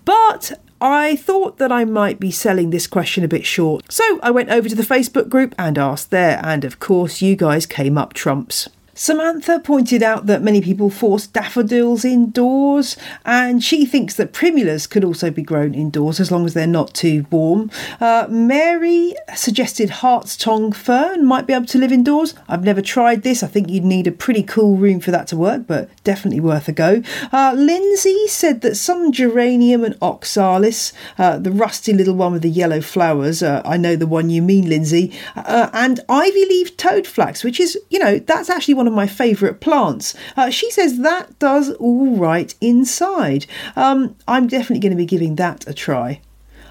But 0.05 0.61
I 0.81 1.14
thought 1.14 1.59
that 1.59 1.71
I 1.71 1.85
might 1.85 2.18
be 2.18 2.33
selling 2.33 2.71
this 2.71 2.88
question 2.88 3.23
a 3.23 3.29
bit 3.29 3.47
short. 3.47 3.92
So 3.92 4.18
I 4.25 4.33
went 4.33 4.51
over 4.51 4.68
to 4.68 4.75
the 4.75 4.83
Facebook 4.83 5.29
group 5.29 5.55
and 5.57 5.79
asked 5.79 6.11
there, 6.11 6.40
and 6.42 6.64
of 6.64 6.81
course, 6.81 7.23
you 7.23 7.37
guys 7.37 7.64
came 7.64 7.97
up 7.97 8.12
trumps. 8.12 8.68
Samantha 8.98 9.61
pointed 9.61 10.02
out 10.02 10.26
that 10.26 10.42
many 10.42 10.61
people 10.61 10.90
force 10.90 11.28
daffodils 11.28 12.04
indoors, 12.04 12.96
and 13.24 13.62
she 13.62 13.87
thinks 13.87 14.16
that 14.16 14.32
primulas 14.32 14.88
could 14.88 15.04
also 15.04 15.30
be 15.30 15.40
grown 15.40 15.72
indoors 15.72 16.18
as 16.18 16.32
long 16.32 16.44
as 16.44 16.52
they're 16.52 16.66
not 16.66 16.94
too 16.94 17.24
warm. 17.30 17.70
Uh, 18.00 18.26
Mary 18.28 19.14
suggested 19.37 19.88
Hart's 19.88 20.37
tongue 20.37 20.72
fern 20.72 21.24
might 21.24 21.46
be 21.46 21.52
able 21.52 21.66
to 21.66 21.78
live 21.78 21.92
indoors. 21.92 22.34
I've 22.48 22.64
never 22.64 22.82
tried 22.82 23.22
this. 23.22 23.44
I 23.44 23.46
think 23.46 23.70
you'd 23.70 23.84
need 23.84 24.08
a 24.08 24.12
pretty 24.12 24.42
cool 24.42 24.76
room 24.76 24.98
for 24.98 25.12
that 25.12 25.28
to 25.28 25.37
work, 25.37 25.68
but 25.68 25.88
definitely 26.02 26.40
worth 26.40 26.66
a 26.66 26.72
go. 26.72 27.00
Uh, 27.30 27.54
Lindsay 27.56 28.26
said 28.26 28.62
that 28.62 28.74
some 28.74 29.12
geranium 29.12 29.84
and 29.84 29.96
oxalis, 30.02 30.92
uh, 31.18 31.38
the 31.38 31.52
rusty 31.52 31.92
little 31.92 32.16
one 32.16 32.32
with 32.32 32.42
the 32.42 32.50
yellow 32.50 32.80
flowers, 32.80 33.44
uh, 33.44 33.62
I 33.64 33.76
know 33.76 33.94
the 33.94 34.08
one 34.08 34.28
you 34.28 34.42
mean, 34.42 34.68
Lindsay, 34.68 35.16
uh, 35.37 35.70
and 35.72 36.00
ivy 36.08 36.44
leaf 36.46 36.76
toadflax, 36.76 37.44
which 37.44 37.61
is, 37.61 37.78
you 37.90 38.00
know, 38.00 38.18
that's 38.18 38.50
actually 38.50 38.74
one 38.74 38.88
of 38.88 38.94
my 38.94 39.07
favourite 39.07 39.61
plants. 39.61 40.14
Uh, 40.37 40.51
she 40.51 40.70
says 40.70 40.98
that 40.98 41.38
does 41.38 41.70
all 41.74 42.16
right 42.16 42.53
inside. 42.61 43.46
Um, 43.77 44.16
I'm 44.27 44.48
definitely 44.48 44.81
going 44.81 44.90
to 44.90 44.96
be 44.96 45.07
giving 45.07 45.37
that 45.37 45.68
a 45.68 45.72
try. 45.72 46.20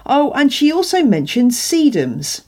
Oh, 0.04 0.32
and 0.32 0.52
she 0.52 0.70
also 0.70 1.02
mentioned 1.02 1.52
sedums. 1.52 2.42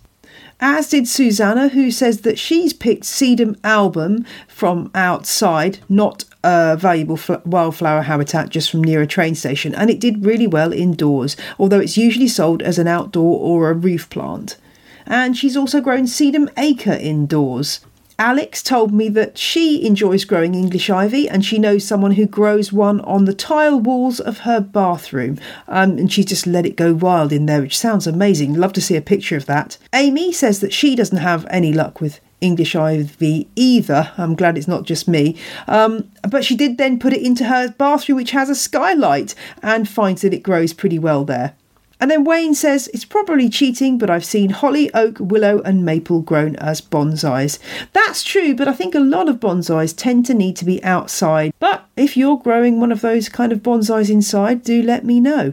As 0.63 0.91
did 0.91 1.09
Susanna, 1.09 1.69
who 1.69 1.91
says 1.91 2.21
that 2.21 2.39
she's 2.39 2.75
picked 2.75 3.05
sedum 3.05 3.59
album 3.65 4.27
from 4.47 4.91
outside, 4.95 5.79
not 5.89 6.25
a 6.45 6.77
valuable 6.79 7.17
fl- 7.17 7.35
wildflower 7.47 8.03
habitat 8.03 8.51
just 8.51 8.71
from 8.71 8.85
near 8.85 9.01
a 9.01 9.07
train 9.07 9.35
station, 9.35 9.75
and 9.75 9.89
it 9.89 10.01
did 10.01 10.25
really 10.25 10.47
well 10.47 10.73
indoors, 10.73 11.35
although 11.59 11.81
it's 11.81 11.97
usually 11.97 12.29
sold 12.29 12.61
as 12.61 12.79
an 12.79 12.87
outdoor 12.87 13.39
or 13.41 13.71
a 13.71 13.75
roof 13.75 14.11
plant. 14.11 14.59
And 15.07 15.37
she's 15.37 15.57
also 15.57 15.81
grown 15.81 16.05
sedum 16.05 16.51
acre 16.59 16.93
indoors. 16.93 17.81
Alex 18.21 18.63
told 18.63 18.93
me 18.93 19.09
that 19.09 19.39
she 19.39 19.83
enjoys 19.83 20.27
growing 20.27 20.55
English 20.55 20.91
ivy 20.91 21.27
and 21.27 21.43
she 21.43 21.59
knows 21.59 21.87
someone 21.87 22.13
who 22.13 22.27
grows 22.27 22.71
one 22.71 23.01
on 23.01 23.25
the 23.25 23.33
tile 23.33 23.81
walls 23.81 24.21
of 24.21 24.41
her 24.41 24.61
bathroom. 24.61 25.39
Um, 25.67 25.97
and 25.97 26.13
she 26.13 26.23
just 26.23 26.47
let 26.47 26.67
it 26.67 26.77
go 26.77 26.93
wild 26.93 27.33
in 27.33 27.47
there, 27.47 27.63
which 27.63 27.79
sounds 27.79 28.07
amazing. 28.07 28.53
Love 28.53 28.75
to 28.75 28.83
see 28.83 28.95
a 28.95 29.01
picture 29.01 29.39
of 29.39 29.47
that. 29.47 29.79
Amy 29.95 30.33
says 30.33 30.61
that 30.61 30.75
she 30.75 30.95
doesn't 30.95 31.17
have 31.17 31.47
any 31.49 31.73
luck 31.73 32.03
with 32.03 32.21
English 32.43 32.77
ivy 32.77 33.49
either. 33.57 34.13
I'm 34.19 34.35
glad 34.35 34.59
it's 34.59 34.69
not 34.69 34.85
just 34.85 35.09
me. 35.09 35.39
Um, 35.67 36.11
but 36.29 36.45
she 36.45 36.57
did 36.57 36.77
then 36.77 36.99
put 36.99 37.15
it 37.15 37.23
into 37.23 37.45
her 37.45 37.71
bathroom, 37.71 38.17
which 38.17 38.33
has 38.33 38.51
a 38.51 38.55
skylight, 38.55 39.35
and 39.63 39.89
finds 39.89 40.21
that 40.21 40.35
it 40.35 40.43
grows 40.43 40.75
pretty 40.75 40.99
well 40.99 41.25
there. 41.25 41.55
And 42.01 42.11
then 42.11 42.25
Wayne 42.25 42.55
says 42.55 42.89
it's 42.95 43.05
probably 43.05 43.49
cheating, 43.49 43.99
but 43.99 44.09
I've 44.09 44.25
seen 44.25 44.51
holly, 44.51 44.93
oak, 44.95 45.19
willow, 45.21 45.61
and 45.61 45.85
maple 45.85 46.23
grown 46.23 46.57
as 46.57 46.81
bonsais. 46.81 47.59
That's 47.93 48.25
true, 48.25 48.55
but 48.55 48.69
I 48.69 48.73
think 48.73 48.95
a 48.95 49.01
lot 49.01 49.29
of 49.29 49.39
bonsais 49.39 49.95
tend 49.95 50.25
to 50.27 50.35
need 50.35 50.57
to 50.57 50.65
be 50.65 50.83
outside. 50.83 51.53
But 51.59 51.87
if 51.97 52.17
you're 52.17 52.39
growing 52.39 52.81
one 52.81 52.91
of 52.91 53.03
those 53.03 53.29
kind 53.29 53.53
of 53.53 53.63
bonsais 53.63 54.11
inside, 54.11 54.63
do 54.63 54.83
let 54.83 55.05
me 55.05 55.21
know. 55.21 55.53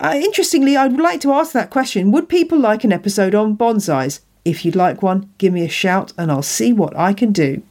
Uh, 0.00 0.14
interestingly, 0.14 0.76
I'd 0.76 0.92
like 0.92 1.20
to 1.22 1.32
ask 1.32 1.52
that 1.52 1.70
question 1.70 2.12
Would 2.12 2.28
people 2.28 2.58
like 2.58 2.84
an 2.84 2.92
episode 2.92 3.34
on 3.34 3.56
bonsais? 3.56 4.20
If 4.44 4.64
you'd 4.64 4.76
like 4.76 5.02
one, 5.02 5.30
give 5.38 5.52
me 5.52 5.64
a 5.64 5.68
shout 5.68 6.12
and 6.16 6.30
I'll 6.30 6.42
see 6.42 6.72
what 6.72 6.96
I 6.96 7.12
can 7.12 7.32
do. 7.32 7.62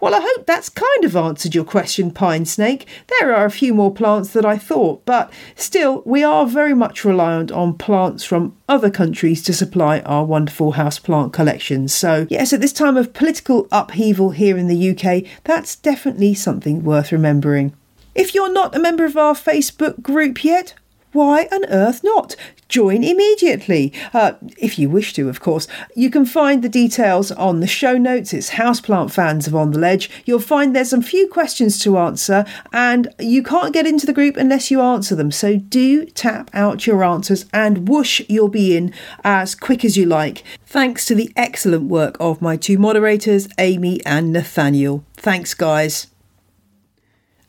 Well, 0.00 0.14
I 0.14 0.20
hope 0.20 0.46
that's 0.46 0.68
kind 0.68 1.04
of 1.04 1.14
answered 1.16 1.54
your 1.54 1.64
question, 1.64 2.10
Pine 2.10 2.44
Snake. 2.44 2.86
There 3.20 3.34
are 3.34 3.44
a 3.44 3.50
few 3.50 3.74
more 3.74 3.92
plants 3.92 4.32
that 4.32 4.44
I 4.44 4.56
thought, 4.56 5.04
but 5.04 5.32
still, 5.56 6.02
we 6.04 6.24
are 6.24 6.46
very 6.46 6.74
much 6.74 7.04
reliant 7.04 7.52
on 7.52 7.76
plants 7.76 8.24
from 8.24 8.56
other 8.68 8.90
countries 8.90 9.42
to 9.44 9.52
supply 9.52 10.00
our 10.00 10.24
wonderful 10.24 10.74
houseplant 10.74 11.32
collections. 11.32 11.92
So, 11.94 12.26
yes, 12.30 12.52
at 12.52 12.60
this 12.60 12.72
time 12.72 12.96
of 12.96 13.12
political 13.12 13.68
upheaval 13.70 14.30
here 14.30 14.56
in 14.56 14.68
the 14.68 14.90
UK, 14.90 15.24
that's 15.44 15.76
definitely 15.76 16.34
something 16.34 16.82
worth 16.82 17.12
remembering. 17.12 17.74
If 18.14 18.34
you're 18.34 18.52
not 18.52 18.74
a 18.74 18.80
member 18.80 19.04
of 19.04 19.16
our 19.16 19.34
Facebook 19.34 20.02
group 20.02 20.44
yet, 20.44 20.74
why 21.18 21.48
on 21.50 21.64
earth 21.66 22.02
not? 22.04 22.36
Join 22.68 23.02
immediately, 23.02 23.92
uh, 24.14 24.32
if 24.56 24.78
you 24.78 24.88
wish 24.88 25.14
to, 25.14 25.28
of 25.28 25.40
course. 25.40 25.66
You 25.96 26.10
can 26.10 26.24
find 26.24 26.62
the 26.62 26.68
details 26.68 27.32
on 27.32 27.58
the 27.58 27.66
show 27.66 27.96
notes. 27.98 28.32
It's 28.32 28.50
Houseplant 28.50 29.10
Fans 29.10 29.46
of 29.46 29.54
On 29.54 29.72
the 29.72 29.78
Ledge. 29.78 30.10
You'll 30.26 30.38
find 30.38 30.76
there's 30.76 30.90
some 30.90 31.02
few 31.02 31.26
questions 31.28 31.80
to 31.80 31.98
answer, 31.98 32.44
and 32.72 33.08
you 33.18 33.42
can't 33.42 33.72
get 33.72 33.86
into 33.86 34.06
the 34.06 34.12
group 34.12 34.36
unless 34.36 34.70
you 34.70 34.80
answer 34.80 35.16
them. 35.16 35.32
So 35.32 35.56
do 35.56 36.06
tap 36.06 36.50
out 36.52 36.86
your 36.86 37.02
answers, 37.02 37.46
and 37.52 37.88
whoosh, 37.88 38.20
you'll 38.28 38.48
be 38.48 38.76
in 38.76 38.94
as 39.24 39.54
quick 39.54 39.84
as 39.84 39.96
you 39.96 40.06
like. 40.06 40.44
Thanks 40.66 41.04
to 41.06 41.14
the 41.14 41.32
excellent 41.36 41.84
work 41.84 42.16
of 42.20 42.40
my 42.40 42.56
two 42.56 42.78
moderators, 42.78 43.48
Amy 43.58 44.04
and 44.04 44.32
Nathaniel. 44.32 45.04
Thanks, 45.16 45.54
guys. 45.54 46.08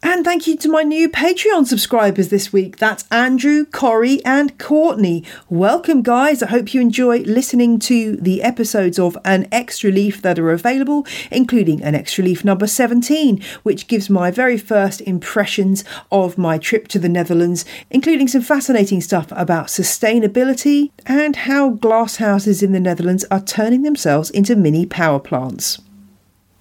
And 0.01 0.23
thank 0.23 0.47
you 0.47 0.55
to 0.57 0.69
my 0.69 0.83
new 0.83 1.09
Patreon 1.09 1.67
subscribers 1.67 2.29
this 2.29 2.53
week. 2.53 2.77
That's 2.77 3.03
Andrew, 3.11 3.65
Corey, 3.65 4.23
and 4.23 4.57
Courtney. 4.57 5.25
Welcome, 5.49 6.03
guys. 6.03 6.41
I 6.41 6.47
hope 6.47 6.73
you 6.73 6.79
enjoy 6.79 7.19
listening 7.19 7.79
to 7.79 8.15
the 8.15 8.41
episodes 8.41 8.97
of 8.97 9.17
An 9.25 9.45
Extra 9.51 9.91
Leaf 9.91 10.21
that 10.21 10.39
are 10.39 10.51
available, 10.51 11.05
including 11.31 11.83
An 11.83 11.95
Extra 11.95 12.23
Leaf 12.23 12.45
number 12.45 12.65
17, 12.65 13.43
which 13.63 13.87
gives 13.87 14.09
my 14.09 14.31
very 14.31 14.57
first 14.57 15.01
impressions 15.01 15.83
of 16.13 16.37
my 16.37 16.57
trip 16.57 16.87
to 16.89 16.99
the 16.99 17.09
Netherlands, 17.09 17.65
including 17.89 18.29
some 18.29 18.41
fascinating 18.41 19.01
stuff 19.01 19.27
about 19.33 19.67
sustainability 19.67 20.91
and 21.07 21.35
how 21.35 21.71
glasshouses 21.71 22.63
in 22.63 22.71
the 22.71 22.79
Netherlands 22.79 23.25
are 23.29 23.41
turning 23.41 23.81
themselves 23.81 24.29
into 24.29 24.55
mini 24.55 24.85
power 24.85 25.19
plants. 25.19 25.79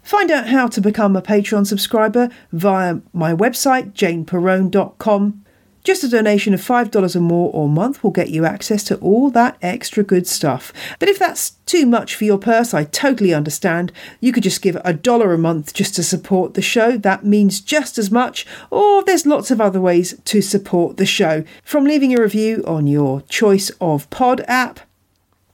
Find 0.08 0.30
out 0.30 0.48
how 0.48 0.68
to 0.68 0.80
become 0.80 1.16
a 1.16 1.20
Patreon 1.20 1.66
subscriber 1.66 2.30
via 2.50 3.00
my 3.12 3.34
website, 3.34 3.92
janeperrone.com. 3.92 5.44
Just 5.84 6.02
a 6.02 6.08
donation 6.08 6.54
of 6.54 6.62
$5 6.62 7.14
or 7.14 7.20
more 7.20 7.50
or 7.52 7.68
month 7.68 8.02
will 8.02 8.10
get 8.10 8.30
you 8.30 8.46
access 8.46 8.82
to 8.84 8.96
all 9.00 9.28
that 9.28 9.58
extra 9.60 10.02
good 10.02 10.26
stuff. 10.26 10.72
But 10.98 11.10
if 11.10 11.18
that's 11.18 11.50
too 11.66 11.84
much 11.84 12.14
for 12.14 12.24
your 12.24 12.38
purse, 12.38 12.72
I 12.72 12.84
totally 12.84 13.34
understand. 13.34 13.92
You 14.18 14.32
could 14.32 14.44
just 14.44 14.62
give 14.62 14.78
a 14.82 14.94
dollar 14.94 15.34
a 15.34 15.38
month 15.38 15.74
just 15.74 15.94
to 15.96 16.02
support 16.02 16.54
the 16.54 16.62
show. 16.62 16.96
That 16.96 17.26
means 17.26 17.60
just 17.60 17.98
as 17.98 18.10
much. 18.10 18.46
Or 18.70 19.04
there's 19.04 19.26
lots 19.26 19.50
of 19.50 19.60
other 19.60 19.78
ways 19.78 20.18
to 20.24 20.40
support 20.40 20.96
the 20.96 21.04
show, 21.04 21.44
from 21.62 21.84
leaving 21.84 22.14
a 22.14 22.22
review 22.22 22.64
on 22.66 22.86
your 22.86 23.20
choice 23.28 23.70
of 23.78 24.08
pod 24.08 24.40
app 24.48 24.80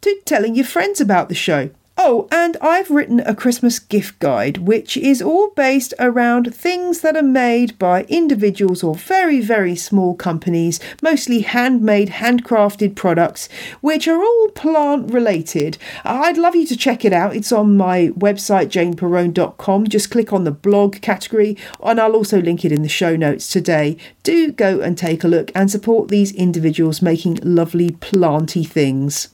to 0.02 0.16
telling 0.24 0.54
your 0.54 0.64
friends 0.64 1.00
about 1.00 1.28
the 1.28 1.34
show. 1.34 1.70
Oh, 1.96 2.26
and 2.32 2.56
I've 2.60 2.90
written 2.90 3.20
a 3.20 3.36
Christmas 3.36 3.78
gift 3.78 4.18
guide, 4.18 4.58
which 4.58 4.96
is 4.96 5.22
all 5.22 5.50
based 5.50 5.94
around 6.00 6.52
things 6.52 7.02
that 7.02 7.16
are 7.16 7.22
made 7.22 7.78
by 7.78 8.02
individuals 8.04 8.82
or 8.82 8.96
very, 8.96 9.40
very 9.40 9.76
small 9.76 10.16
companies, 10.16 10.80
mostly 11.02 11.42
handmade, 11.42 12.08
handcrafted 12.10 12.96
products, 12.96 13.48
which 13.80 14.08
are 14.08 14.20
all 14.20 14.48
plant 14.48 15.12
related. 15.12 15.78
I'd 16.04 16.36
love 16.36 16.56
you 16.56 16.66
to 16.66 16.76
check 16.76 17.04
it 17.04 17.12
out. 17.12 17.36
It's 17.36 17.52
on 17.52 17.76
my 17.76 18.08
website, 18.08 18.70
janeperrone.com. 18.70 19.86
Just 19.86 20.10
click 20.10 20.32
on 20.32 20.42
the 20.42 20.50
blog 20.50 21.00
category, 21.00 21.56
and 21.80 22.00
I'll 22.00 22.16
also 22.16 22.42
link 22.42 22.64
it 22.64 22.72
in 22.72 22.82
the 22.82 22.88
show 22.88 23.14
notes 23.14 23.48
today. 23.48 23.96
Do 24.24 24.50
go 24.50 24.80
and 24.80 24.98
take 24.98 25.22
a 25.22 25.28
look 25.28 25.52
and 25.54 25.70
support 25.70 26.08
these 26.08 26.32
individuals 26.32 27.00
making 27.00 27.38
lovely 27.44 27.92
planty 27.92 28.64
things. 28.64 29.33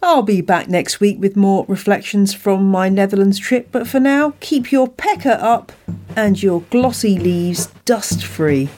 I'll 0.00 0.22
be 0.22 0.40
back 0.40 0.68
next 0.68 1.00
week 1.00 1.18
with 1.20 1.34
more 1.36 1.64
reflections 1.66 2.32
from 2.32 2.70
my 2.70 2.88
Netherlands 2.88 3.38
trip, 3.38 3.68
but 3.72 3.88
for 3.88 3.98
now, 3.98 4.34
keep 4.38 4.70
your 4.70 4.88
pecker 4.88 5.36
up 5.40 5.72
and 6.14 6.40
your 6.40 6.60
glossy 6.70 7.18
leaves 7.18 7.66
dust 7.84 8.24
free. 8.24 8.68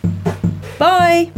Bye! 0.79 1.31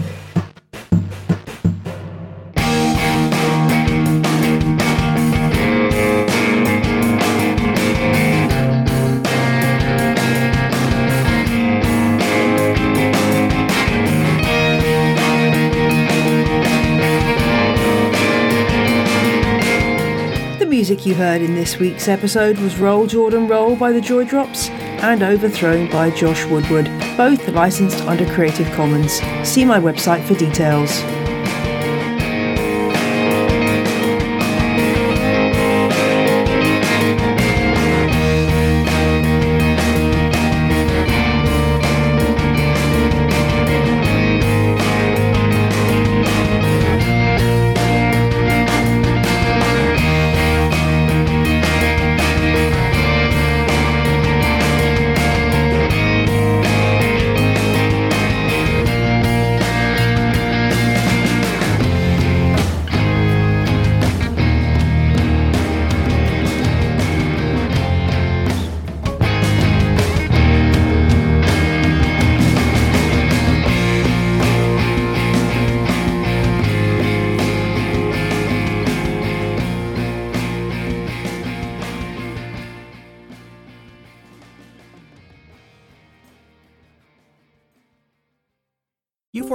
Music 20.92 21.06
you 21.06 21.14
heard 21.14 21.40
in 21.40 21.54
this 21.54 21.78
week's 21.78 22.06
episode 22.06 22.58
was 22.58 22.76
Roll 22.76 23.06
Jordan 23.06 23.48
Roll 23.48 23.74
by 23.74 23.92
the 23.92 24.00
Joy 24.00 24.26
Drops 24.26 24.68
and 24.68 25.22
Overthrown 25.22 25.90
by 25.90 26.10
Josh 26.10 26.44
Woodward, 26.44 26.84
both 27.16 27.48
licensed 27.48 28.02
under 28.02 28.26
Creative 28.34 28.70
Commons. 28.72 29.12
See 29.42 29.64
my 29.64 29.80
website 29.80 30.22
for 30.26 30.34
details. 30.34 31.00